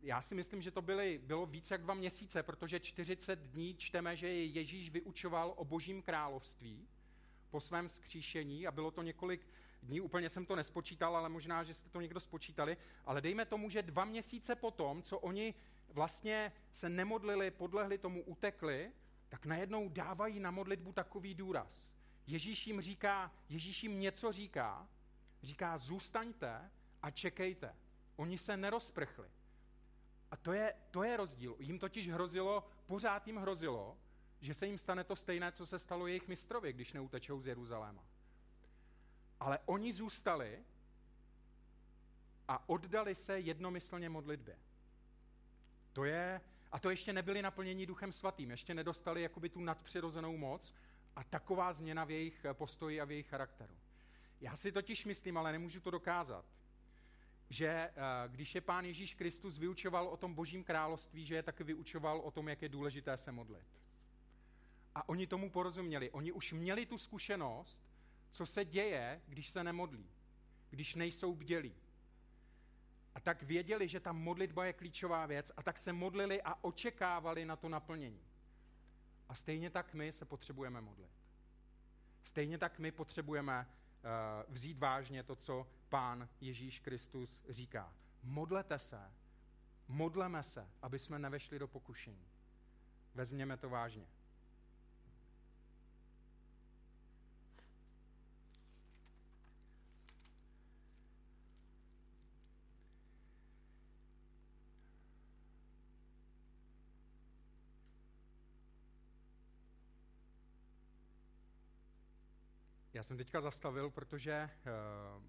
já 0.02 0.22
si 0.22 0.34
myslím, 0.34 0.62
že 0.62 0.70
to 0.70 0.82
byly, 0.82 1.18
bylo 1.18 1.46
více 1.46 1.74
jak 1.74 1.82
dva 1.82 1.94
měsíce, 1.94 2.42
protože 2.42 2.80
40 2.80 3.38
dní 3.38 3.74
čteme, 3.76 4.16
že 4.16 4.28
Ježíš 4.28 4.90
vyučoval 4.90 5.54
o 5.56 5.64
božím 5.64 6.02
království 6.02 6.88
po 7.50 7.60
svém 7.60 7.88
skříšení 7.88 8.66
a 8.66 8.70
bylo 8.70 8.90
to 8.90 9.02
několik 9.02 9.46
dní, 9.82 10.00
úplně 10.00 10.30
jsem 10.30 10.46
to 10.46 10.56
nespočítal, 10.56 11.16
ale 11.16 11.28
možná, 11.28 11.64
že 11.64 11.74
jste 11.74 11.90
to 11.90 12.00
někdo 12.00 12.20
spočítali, 12.20 12.76
ale 13.04 13.20
dejme 13.20 13.46
tomu, 13.46 13.70
že 13.70 13.82
dva 13.82 14.04
měsíce 14.04 14.56
potom, 14.56 15.02
co 15.02 15.18
oni 15.18 15.54
vlastně 15.88 16.52
se 16.72 16.88
nemodlili, 16.88 17.50
podlehli 17.50 17.98
tomu, 17.98 18.22
utekli, 18.22 18.92
tak 19.28 19.46
najednou 19.46 19.88
dávají 19.88 20.40
na 20.40 20.50
modlitbu 20.50 20.92
takový 20.92 21.34
důraz. 21.34 21.92
Ježíš 22.26 22.66
jim 22.66 22.80
říká, 22.80 23.32
Ježíš 23.48 23.82
jim 23.82 24.00
něco 24.00 24.32
říká, 24.32 24.88
říká 25.42 25.78
zůstaňte 25.78 26.70
a 27.02 27.10
čekejte. 27.10 27.76
Oni 28.16 28.38
se 28.38 28.56
nerozprchli. 28.56 29.28
A 30.30 30.36
to 30.36 30.52
je, 30.52 30.74
to 30.90 31.02
je 31.02 31.16
rozdíl. 31.16 31.56
Jim 31.58 31.78
totiž 31.78 32.08
hrozilo, 32.08 32.68
pořád 32.86 33.26
jim 33.26 33.36
hrozilo, 33.36 33.98
že 34.40 34.54
se 34.54 34.66
jim 34.66 34.78
stane 34.78 35.04
to 35.04 35.16
stejné, 35.16 35.52
co 35.52 35.66
se 35.66 35.78
stalo 35.78 36.06
jejich 36.06 36.28
mistrovi, 36.28 36.72
když 36.72 36.92
neutečou 36.92 37.40
z 37.40 37.46
Jeruzaléma. 37.46 38.04
Ale 39.40 39.58
oni 39.66 39.92
zůstali 39.92 40.64
a 42.48 42.68
oddali 42.68 43.14
se 43.14 43.40
jednomyslně 43.40 44.08
modlitbě. 44.08 44.58
To 45.92 46.04
je, 46.04 46.40
a 46.72 46.78
to 46.78 46.90
ještě 46.90 47.12
nebyli 47.12 47.42
naplněni 47.42 47.86
duchem 47.86 48.12
svatým, 48.12 48.50
ještě 48.50 48.74
nedostali 48.74 49.22
jakoby 49.22 49.48
tu 49.48 49.60
nadpřirozenou 49.60 50.36
moc 50.36 50.74
a 51.16 51.24
taková 51.24 51.72
změna 51.72 52.04
v 52.04 52.10
jejich 52.10 52.46
postoji 52.52 53.00
a 53.00 53.04
v 53.04 53.10
jejich 53.10 53.28
charakteru. 53.28 53.74
Já 54.40 54.56
si 54.56 54.72
totiž 54.72 55.04
myslím, 55.04 55.38
ale 55.38 55.52
nemůžu 55.52 55.80
to 55.80 55.90
dokázat, 55.90 56.44
že 57.50 57.66
eh, 57.66 57.92
když 58.28 58.54
je 58.54 58.60
pán 58.60 58.84
Ježíš 58.84 59.14
Kristus 59.14 59.58
vyučoval 59.58 60.08
o 60.08 60.16
tom 60.16 60.34
božím 60.34 60.64
království, 60.64 61.26
že 61.26 61.34
je 61.34 61.42
taky 61.42 61.64
vyučoval 61.64 62.20
o 62.20 62.30
tom, 62.30 62.48
jak 62.48 62.62
je 62.62 62.68
důležité 62.68 63.16
se 63.16 63.32
modlit. 63.32 63.66
A 64.94 65.08
oni 65.08 65.26
tomu 65.26 65.50
porozuměli. 65.50 66.10
Oni 66.10 66.32
už 66.32 66.52
měli 66.52 66.86
tu 66.86 66.98
zkušenost, 66.98 67.80
co 68.30 68.46
se 68.46 68.64
děje, 68.64 69.20
když 69.26 69.48
se 69.48 69.64
nemodlí, 69.64 70.10
když 70.70 70.94
nejsou 70.94 71.34
bdělí. 71.34 71.74
A 73.14 73.20
tak 73.20 73.42
věděli, 73.42 73.88
že 73.88 74.00
ta 74.00 74.12
modlitba 74.12 74.64
je 74.64 74.72
klíčová 74.72 75.26
věc 75.26 75.52
a 75.56 75.62
tak 75.62 75.78
se 75.78 75.92
modlili 75.92 76.42
a 76.42 76.64
očekávali 76.64 77.44
na 77.44 77.56
to 77.56 77.68
naplnění. 77.68 78.20
A 79.28 79.34
stejně 79.34 79.70
tak 79.70 79.94
my 79.94 80.12
se 80.12 80.24
potřebujeme 80.24 80.80
modlit. 80.80 81.10
Stejně 82.22 82.58
tak 82.58 82.78
my 82.78 82.92
potřebujeme 82.92 83.66
uh, 83.66 84.54
vzít 84.54 84.78
vážně 84.78 85.22
to, 85.22 85.36
co 85.36 85.66
pán 85.88 86.28
Ježíš 86.40 86.80
Kristus 86.80 87.42
říká. 87.48 87.94
Modlete 88.22 88.78
se, 88.78 89.12
modleme 89.88 90.42
se, 90.42 90.68
aby 90.82 90.98
jsme 90.98 91.18
nevešli 91.18 91.58
do 91.58 91.68
pokušení. 91.68 92.26
Vezměme 93.14 93.56
to 93.56 93.70
vážně. 93.70 94.06
Já 113.00 113.04
jsem 113.04 113.16
teďka 113.16 113.40
zastavil, 113.40 113.90
protože 113.90 114.50
uh, 115.16 115.22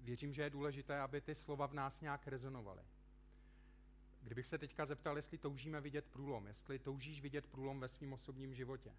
věřím, 0.00 0.32
že 0.32 0.42
je 0.42 0.50
důležité, 0.50 1.00
aby 1.00 1.20
ty 1.20 1.34
slova 1.34 1.66
v 1.66 1.74
nás 1.74 2.00
nějak 2.00 2.28
rezonovaly. 2.28 2.82
Kdybych 4.22 4.46
se 4.46 4.58
teďka 4.58 4.84
zeptal, 4.84 5.16
jestli 5.16 5.38
toužíme 5.38 5.80
vidět 5.80 6.06
průlom, 6.06 6.46
jestli 6.46 6.78
toužíš 6.78 7.20
vidět 7.20 7.46
průlom 7.46 7.80
ve 7.80 7.88
svém 7.88 8.12
osobním 8.12 8.54
životě, 8.54 8.92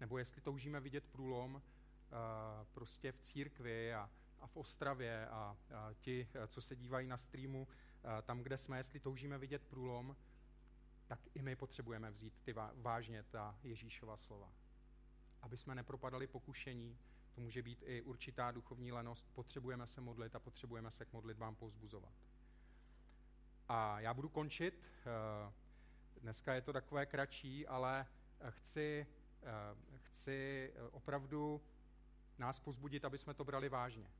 nebo 0.00 0.18
jestli 0.18 0.40
toužíme 0.40 0.80
vidět 0.80 1.04
průlom 1.04 1.54
uh, 1.54 1.60
prostě 2.74 3.12
v 3.12 3.18
církvi 3.18 3.94
a, 3.94 4.10
a 4.40 4.46
v 4.46 4.56
Ostravě 4.56 5.26
a, 5.26 5.56
a 5.74 5.92
ti, 6.00 6.28
co 6.46 6.60
se 6.60 6.76
dívají 6.76 7.06
na 7.06 7.16
streamu, 7.16 7.62
uh, 7.62 8.10
tam, 8.22 8.40
kde 8.40 8.58
jsme, 8.58 8.76
jestli 8.76 9.00
toužíme 9.00 9.38
vidět 9.38 9.62
průlom, 9.62 10.16
tak 11.06 11.20
i 11.34 11.42
my 11.42 11.56
potřebujeme 11.56 12.10
vzít 12.10 12.34
ty 12.42 12.54
vážně 12.74 13.22
ta 13.22 13.58
Ježíšova 13.62 14.16
slova 14.16 14.63
aby 15.44 15.56
jsme 15.56 15.74
nepropadali 15.74 16.26
pokušení, 16.26 16.98
to 17.34 17.40
může 17.40 17.62
být 17.62 17.82
i 17.86 18.02
určitá 18.02 18.50
duchovní 18.50 18.92
lenost, 18.92 19.30
potřebujeme 19.34 19.86
se 19.86 20.00
modlit 20.00 20.36
a 20.36 20.40
potřebujeme 20.40 20.90
se 20.90 21.04
k 21.04 21.12
modlitbám 21.12 21.54
pozbuzovat. 21.56 22.14
A 23.68 24.00
já 24.00 24.14
budu 24.14 24.28
končit. 24.28 24.84
Eh, 25.06 25.52
dneska 26.20 26.54
je 26.54 26.60
to 26.60 26.72
takové 26.72 27.06
kratší, 27.06 27.66
ale 27.66 28.06
chci, 28.50 29.06
eh, 29.42 29.98
chci 29.98 30.72
opravdu 30.90 31.62
nás 32.38 32.60
pozbudit, 32.60 33.04
aby 33.04 33.18
jsme 33.18 33.34
to 33.34 33.44
brali 33.44 33.68
vážně. 33.68 34.10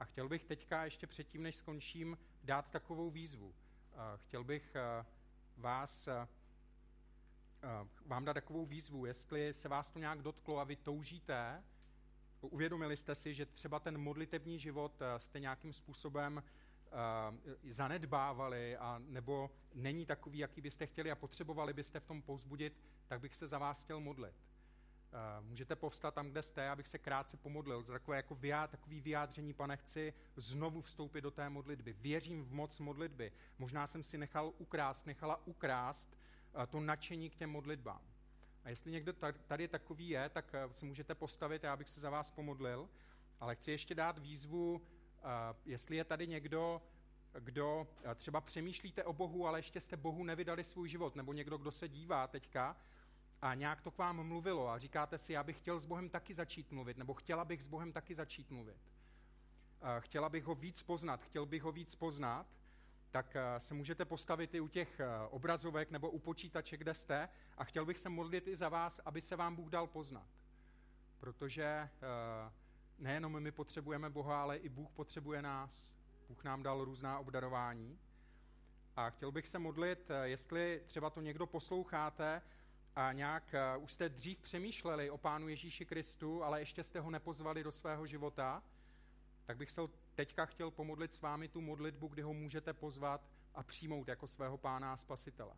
A 0.00 0.04
chtěl 0.04 0.28
bych 0.28 0.44
teďka, 0.44 0.84
ještě 0.84 1.06
předtím, 1.06 1.42
než 1.42 1.56
skončím, 1.56 2.18
dát 2.42 2.70
takovou 2.70 3.10
výzvu. 3.10 3.54
Eh, 3.92 3.96
chtěl 4.16 4.44
bych 4.44 4.76
vás 5.56 6.08
Eh, 6.08 6.28
vám 8.06 8.24
dát 8.24 8.34
takovou 8.34 8.66
výzvu, 8.66 9.06
jestli 9.06 9.52
se 9.52 9.68
vás 9.68 9.90
to 9.90 9.98
nějak 9.98 10.22
dotklo 10.22 10.58
a 10.58 10.64
vy 10.64 10.76
toužíte, 10.76 11.62
uvědomili 12.40 12.96
jste 12.96 13.14
si, 13.14 13.34
že 13.34 13.46
třeba 13.46 13.80
ten 13.80 13.98
modlitební 13.98 14.58
život 14.58 15.02
eh, 15.02 15.18
jste 15.18 15.40
nějakým 15.40 15.72
způsobem 15.72 16.36
uh, 16.36 17.70
zanedbávali 17.70 18.76
a 18.76 19.02
nebo 19.06 19.50
není 19.74 20.06
takový, 20.06 20.38
jaký 20.38 20.60
byste 20.60 20.86
chtěli 20.86 21.10
a 21.10 21.14
potřebovali 21.14 21.72
byste 21.72 22.00
v 22.00 22.04
tom 22.04 22.22
povzbudit, 22.22 22.80
tak 23.06 23.20
bych 23.20 23.34
se 23.34 23.46
za 23.46 23.58
vás 23.58 23.82
chtěl 23.82 24.00
modlit. 24.00 24.34
Můžete 25.40 25.76
povstat 25.76 26.14
tam, 26.14 26.30
kde 26.30 26.42
jste, 26.42 26.70
abych 26.70 26.88
se 26.88 26.98
krátce 26.98 27.36
pomodlil. 27.36 27.82
Za 27.82 27.92
takové 27.92 28.16
jako 28.16 28.34
vyjá, 28.34 28.66
takový 28.66 29.00
vyjádření, 29.00 29.54
pane, 29.54 29.76
chci 29.76 30.14
znovu 30.36 30.82
vstoupit 30.82 31.20
do 31.20 31.30
té 31.30 31.48
modlitby. 31.48 31.92
Věřím 31.92 32.44
v 32.44 32.52
moc 32.52 32.78
modlitby. 32.78 33.32
Možná 33.58 33.86
jsem 33.86 34.02
si 34.02 34.18
nechal 34.18 34.52
ukrást, 34.58 35.06
nechala 35.06 35.46
ukrást 35.46 36.16
to 36.68 36.80
nadšení 36.80 37.30
k 37.30 37.34
těm 37.34 37.50
modlitbám. 37.50 38.00
A 38.64 38.68
jestli 38.68 38.90
někdo 38.90 39.12
tady 39.46 39.68
takový 39.68 40.08
je, 40.08 40.28
tak 40.28 40.54
eh, 40.54 40.74
se 40.74 40.86
můžete 40.86 41.14
postavit, 41.14 41.64
já 41.64 41.76
bych 41.76 41.88
se 41.88 42.00
za 42.00 42.10
vás 42.10 42.30
pomodlil, 42.30 42.88
ale 43.40 43.54
chci 43.54 43.70
ještě 43.70 43.94
dát 43.94 44.18
výzvu, 44.18 44.82
eh, 45.18 45.22
jestli 45.66 45.96
je 45.96 46.04
tady 46.04 46.26
někdo, 46.26 46.82
kdo 47.40 47.88
eh, 48.04 48.14
třeba 48.14 48.40
přemýšlíte 48.40 49.04
o 49.04 49.12
Bohu, 49.12 49.46
ale 49.46 49.58
ještě 49.58 49.80
jste 49.80 49.96
Bohu 49.96 50.24
nevydali 50.24 50.64
svůj 50.64 50.88
život, 50.88 51.16
nebo 51.16 51.32
někdo, 51.32 51.58
kdo 51.58 51.70
se 51.70 51.88
dívá 51.88 52.26
teďka 52.26 52.76
a 53.42 53.54
nějak 53.54 53.80
to 53.80 53.90
k 53.90 53.98
vám 53.98 54.26
mluvilo 54.26 54.68
a 54.68 54.78
říkáte 54.78 55.18
si, 55.18 55.32
já 55.32 55.42
bych 55.42 55.58
chtěl 55.58 55.80
s 55.80 55.86
Bohem 55.86 56.08
taky 56.08 56.34
začít 56.34 56.72
mluvit, 56.72 56.96
nebo 56.96 57.14
chtěla 57.14 57.44
bych 57.44 57.62
s 57.62 57.66
Bohem 57.66 57.92
taky 57.92 58.14
začít 58.14 58.50
mluvit. 58.50 58.78
Chtěla 59.98 60.28
bych 60.28 60.44
ho 60.44 60.54
víc 60.54 60.82
poznat, 60.82 61.22
chtěl 61.22 61.46
bych 61.46 61.62
ho 61.62 61.72
víc 61.72 61.94
poznat, 61.94 62.46
tak 63.14 63.36
eh, 63.36 63.60
se 63.60 63.74
můžete 63.74 64.04
postavit 64.04 64.54
i 64.54 64.60
u 64.60 64.68
těch 64.68 65.00
eh, 65.00 65.06
obrazovek 65.30 65.90
nebo 65.90 66.10
u 66.10 66.18
počítače, 66.18 66.76
kde 66.76 66.94
jste 66.94 67.28
a 67.56 67.64
chtěl 67.64 67.86
bych 67.86 67.98
se 67.98 68.08
modlit 68.08 68.48
i 68.48 68.56
za 68.56 68.68
vás, 68.68 69.00
aby 69.04 69.20
se 69.20 69.36
vám 69.36 69.56
Bůh 69.56 69.70
dal 69.70 69.86
poznat. 69.86 70.26
Protože 71.18 71.64
eh, 71.64 71.88
nejenom 72.98 73.40
my 73.40 73.52
potřebujeme 73.52 74.10
Boha, 74.10 74.42
ale 74.42 74.56
i 74.56 74.68
Bůh 74.68 74.90
potřebuje 74.90 75.42
nás. 75.42 75.92
Bůh 76.28 76.44
nám 76.44 76.62
dal 76.62 76.84
různá 76.84 77.18
obdarování. 77.18 77.98
A 78.96 79.10
chtěl 79.10 79.32
bych 79.32 79.48
se 79.48 79.58
modlit, 79.58 80.10
jestli 80.22 80.82
třeba 80.86 81.10
to 81.10 81.20
někdo 81.20 81.46
posloucháte 81.46 82.42
a 82.96 83.12
nějak 83.12 83.54
už 83.78 83.92
jste 83.92 84.08
dřív 84.08 84.38
přemýšleli 84.38 85.10
o 85.10 85.18
Pánu 85.18 85.48
Ježíši 85.48 85.84
Kristu, 85.84 86.42
ale 86.44 86.60
ještě 86.60 86.84
jste 86.84 87.00
ho 87.00 87.10
nepozvali 87.10 87.62
do 87.62 87.72
svého 87.72 88.06
života, 88.06 88.62
tak 89.46 89.56
bych 89.56 89.70
se 89.70 89.80
teďka 90.14 90.46
chtěl 90.46 90.70
pomodlit 90.70 91.12
s 91.12 91.20
vámi 91.20 91.48
tu 91.48 91.60
modlitbu, 91.60 92.08
kdy 92.08 92.22
ho 92.22 92.34
můžete 92.34 92.72
pozvat 92.72 93.28
a 93.54 93.62
přijmout 93.62 94.08
jako 94.08 94.26
svého 94.26 94.58
pána 94.58 94.92
a 94.92 94.96
spasitele. 94.96 95.54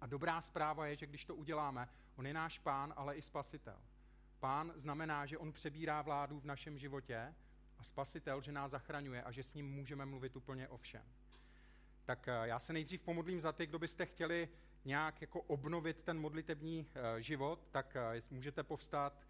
A 0.00 0.06
dobrá 0.06 0.42
zpráva 0.42 0.86
je, 0.86 0.96
že 0.96 1.06
když 1.06 1.24
to 1.24 1.34
uděláme, 1.34 1.88
on 2.16 2.26
je 2.26 2.34
náš 2.34 2.58
pán, 2.58 2.94
ale 2.96 3.16
i 3.16 3.22
spasitel. 3.22 3.78
Pán 4.40 4.72
znamená, 4.76 5.26
že 5.26 5.38
on 5.38 5.52
přebírá 5.52 6.02
vládu 6.02 6.40
v 6.40 6.44
našem 6.44 6.78
životě 6.78 7.34
a 7.78 7.82
spasitel, 7.82 8.40
že 8.40 8.52
nás 8.52 8.70
zachraňuje 8.70 9.22
a 9.22 9.32
že 9.32 9.42
s 9.42 9.54
ním 9.54 9.74
můžeme 9.74 10.06
mluvit 10.06 10.36
úplně 10.36 10.68
o 10.68 10.76
všem. 10.76 11.04
tak 12.04 12.28
eh, 12.28 12.32
já 12.44 12.58
se 12.58 12.72
nejdřív 12.72 13.00
pomodlím 13.02 13.40
za 13.40 13.52
ty, 13.52 13.66
kdo 13.66 13.78
byste 13.78 14.06
chtěli 14.06 14.48
nějak 14.84 15.20
jako 15.20 15.42
obnovit 15.42 16.02
ten 16.04 16.20
modlitební 16.20 16.86
eh, 16.94 17.22
život, 17.22 17.68
tak 17.70 17.96
eh, 17.96 18.20
můžete 18.30 18.62
povstat 18.62 19.20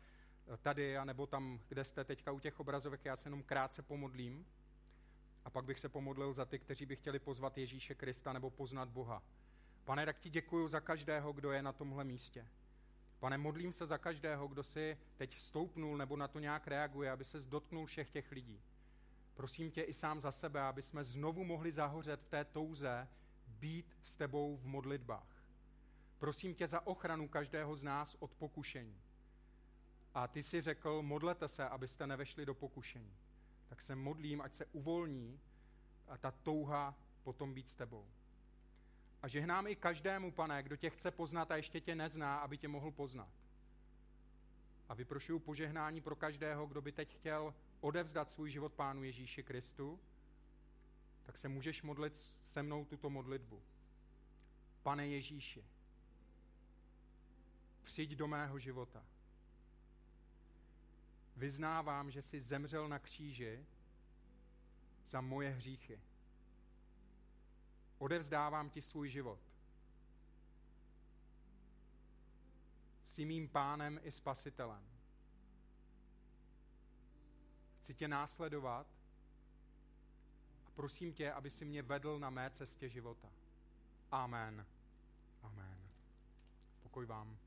tady, 0.62 0.98
anebo 0.98 1.26
tam, 1.26 1.60
kde 1.68 1.84
jste 1.84 2.04
teďka 2.04 2.32
u 2.32 2.38
těch 2.38 2.60
obrazovek, 2.60 3.04
já 3.04 3.16
se 3.16 3.26
jenom 3.26 3.42
krátce 3.42 3.82
pomodlím. 3.82 4.46
A 5.44 5.50
pak 5.50 5.64
bych 5.64 5.78
se 5.80 5.88
pomodlil 5.88 6.32
za 6.32 6.44
ty, 6.44 6.58
kteří 6.58 6.86
by 6.86 6.96
chtěli 6.96 7.18
pozvat 7.18 7.58
Ježíše 7.58 7.94
Krista 7.94 8.32
nebo 8.32 8.50
poznat 8.50 8.88
Boha. 8.88 9.22
Pane, 9.84 10.06
tak 10.06 10.18
ti 10.18 10.30
děkuji 10.30 10.68
za 10.68 10.80
každého, 10.80 11.32
kdo 11.32 11.52
je 11.52 11.62
na 11.62 11.72
tomhle 11.72 12.04
místě. 12.04 12.48
Pane, 13.18 13.38
modlím 13.38 13.72
se 13.72 13.86
za 13.86 13.98
každého, 13.98 14.48
kdo 14.48 14.62
si 14.62 14.98
teď 15.16 15.40
stoupnul 15.40 15.96
nebo 15.96 16.16
na 16.16 16.28
to 16.28 16.38
nějak 16.38 16.66
reaguje, 16.66 17.10
aby 17.10 17.24
se 17.24 17.40
dotknul 17.40 17.86
všech 17.86 18.10
těch 18.10 18.32
lidí. 18.32 18.60
Prosím 19.34 19.70
tě 19.70 19.82
i 19.82 19.94
sám 19.94 20.20
za 20.20 20.32
sebe, 20.32 20.60
aby 20.60 20.82
jsme 20.82 21.04
znovu 21.04 21.44
mohli 21.44 21.72
zahořet 21.72 22.22
v 22.22 22.28
té 22.28 22.44
touze 22.44 23.08
být 23.46 23.96
s 24.02 24.16
tebou 24.16 24.56
v 24.56 24.66
modlitbách. 24.66 25.42
Prosím 26.18 26.54
tě 26.54 26.66
za 26.66 26.86
ochranu 26.86 27.28
každého 27.28 27.76
z 27.76 27.82
nás 27.82 28.16
od 28.18 28.34
pokušení. 28.34 29.00
A 30.16 30.26
ty 30.28 30.42
si 30.42 30.60
řekl, 30.62 31.02
modlete 31.02 31.48
se, 31.48 31.68
abyste 31.68 32.06
nevešli 32.06 32.46
do 32.46 32.54
pokušení. 32.54 33.16
Tak 33.66 33.82
se 33.82 33.94
modlím, 33.94 34.40
ať 34.40 34.54
se 34.54 34.66
uvolní 34.66 35.40
a 36.08 36.18
ta 36.18 36.30
touha 36.30 36.94
potom 37.22 37.54
být 37.54 37.68
s 37.68 37.74
tebou. 37.74 38.06
A 39.22 39.28
žehnám 39.28 39.66
i 39.66 39.76
každému, 39.76 40.32
pane, 40.32 40.62
kdo 40.62 40.76
tě 40.76 40.90
chce 40.90 41.10
poznat 41.10 41.50
a 41.50 41.56
ještě 41.56 41.80
tě 41.80 41.94
nezná, 41.94 42.38
aby 42.38 42.58
tě 42.58 42.68
mohl 42.68 42.90
poznat. 42.90 43.28
A 44.88 44.94
vyprošuju 44.94 45.38
požehnání 45.38 46.00
pro 46.00 46.16
každého, 46.16 46.66
kdo 46.66 46.82
by 46.82 46.92
teď 46.92 47.14
chtěl 47.14 47.54
odevzdat 47.80 48.30
svůj 48.30 48.50
život 48.50 48.72
Pánu 48.72 49.02
Ježíši 49.02 49.42
Kristu, 49.42 50.00
tak 51.24 51.38
se 51.38 51.48
můžeš 51.48 51.82
modlit 51.82 52.16
se 52.44 52.62
mnou 52.62 52.84
tuto 52.84 53.10
modlitbu. 53.10 53.62
Pane 54.82 55.06
Ježíši, 55.08 55.64
přijď 57.82 58.10
do 58.10 58.26
mého 58.26 58.58
života. 58.58 59.04
Vyznávám, 61.36 62.10
že 62.10 62.22
jsi 62.22 62.40
zemřel 62.40 62.88
na 62.88 62.98
kříži 62.98 63.66
za 65.04 65.20
moje 65.20 65.50
hříchy. 65.50 66.00
Odevzdávám 67.98 68.70
ti 68.70 68.82
svůj 68.82 69.08
život. 69.08 69.40
Jsi 73.04 73.24
mým 73.24 73.48
pánem 73.48 74.00
i 74.02 74.10
spasitelem. 74.10 74.82
Chci 77.80 77.94
tě 77.94 78.08
následovat 78.08 78.86
a 80.66 80.70
prosím 80.70 81.12
tě, 81.12 81.32
aby 81.32 81.50
si 81.50 81.64
mě 81.64 81.82
vedl 81.82 82.18
na 82.18 82.30
mé 82.30 82.50
cestě 82.50 82.88
života. 82.88 83.28
Amen. 84.10 84.66
Amen. 85.42 85.78
Pokoj 86.82 87.06
vám. 87.06 87.38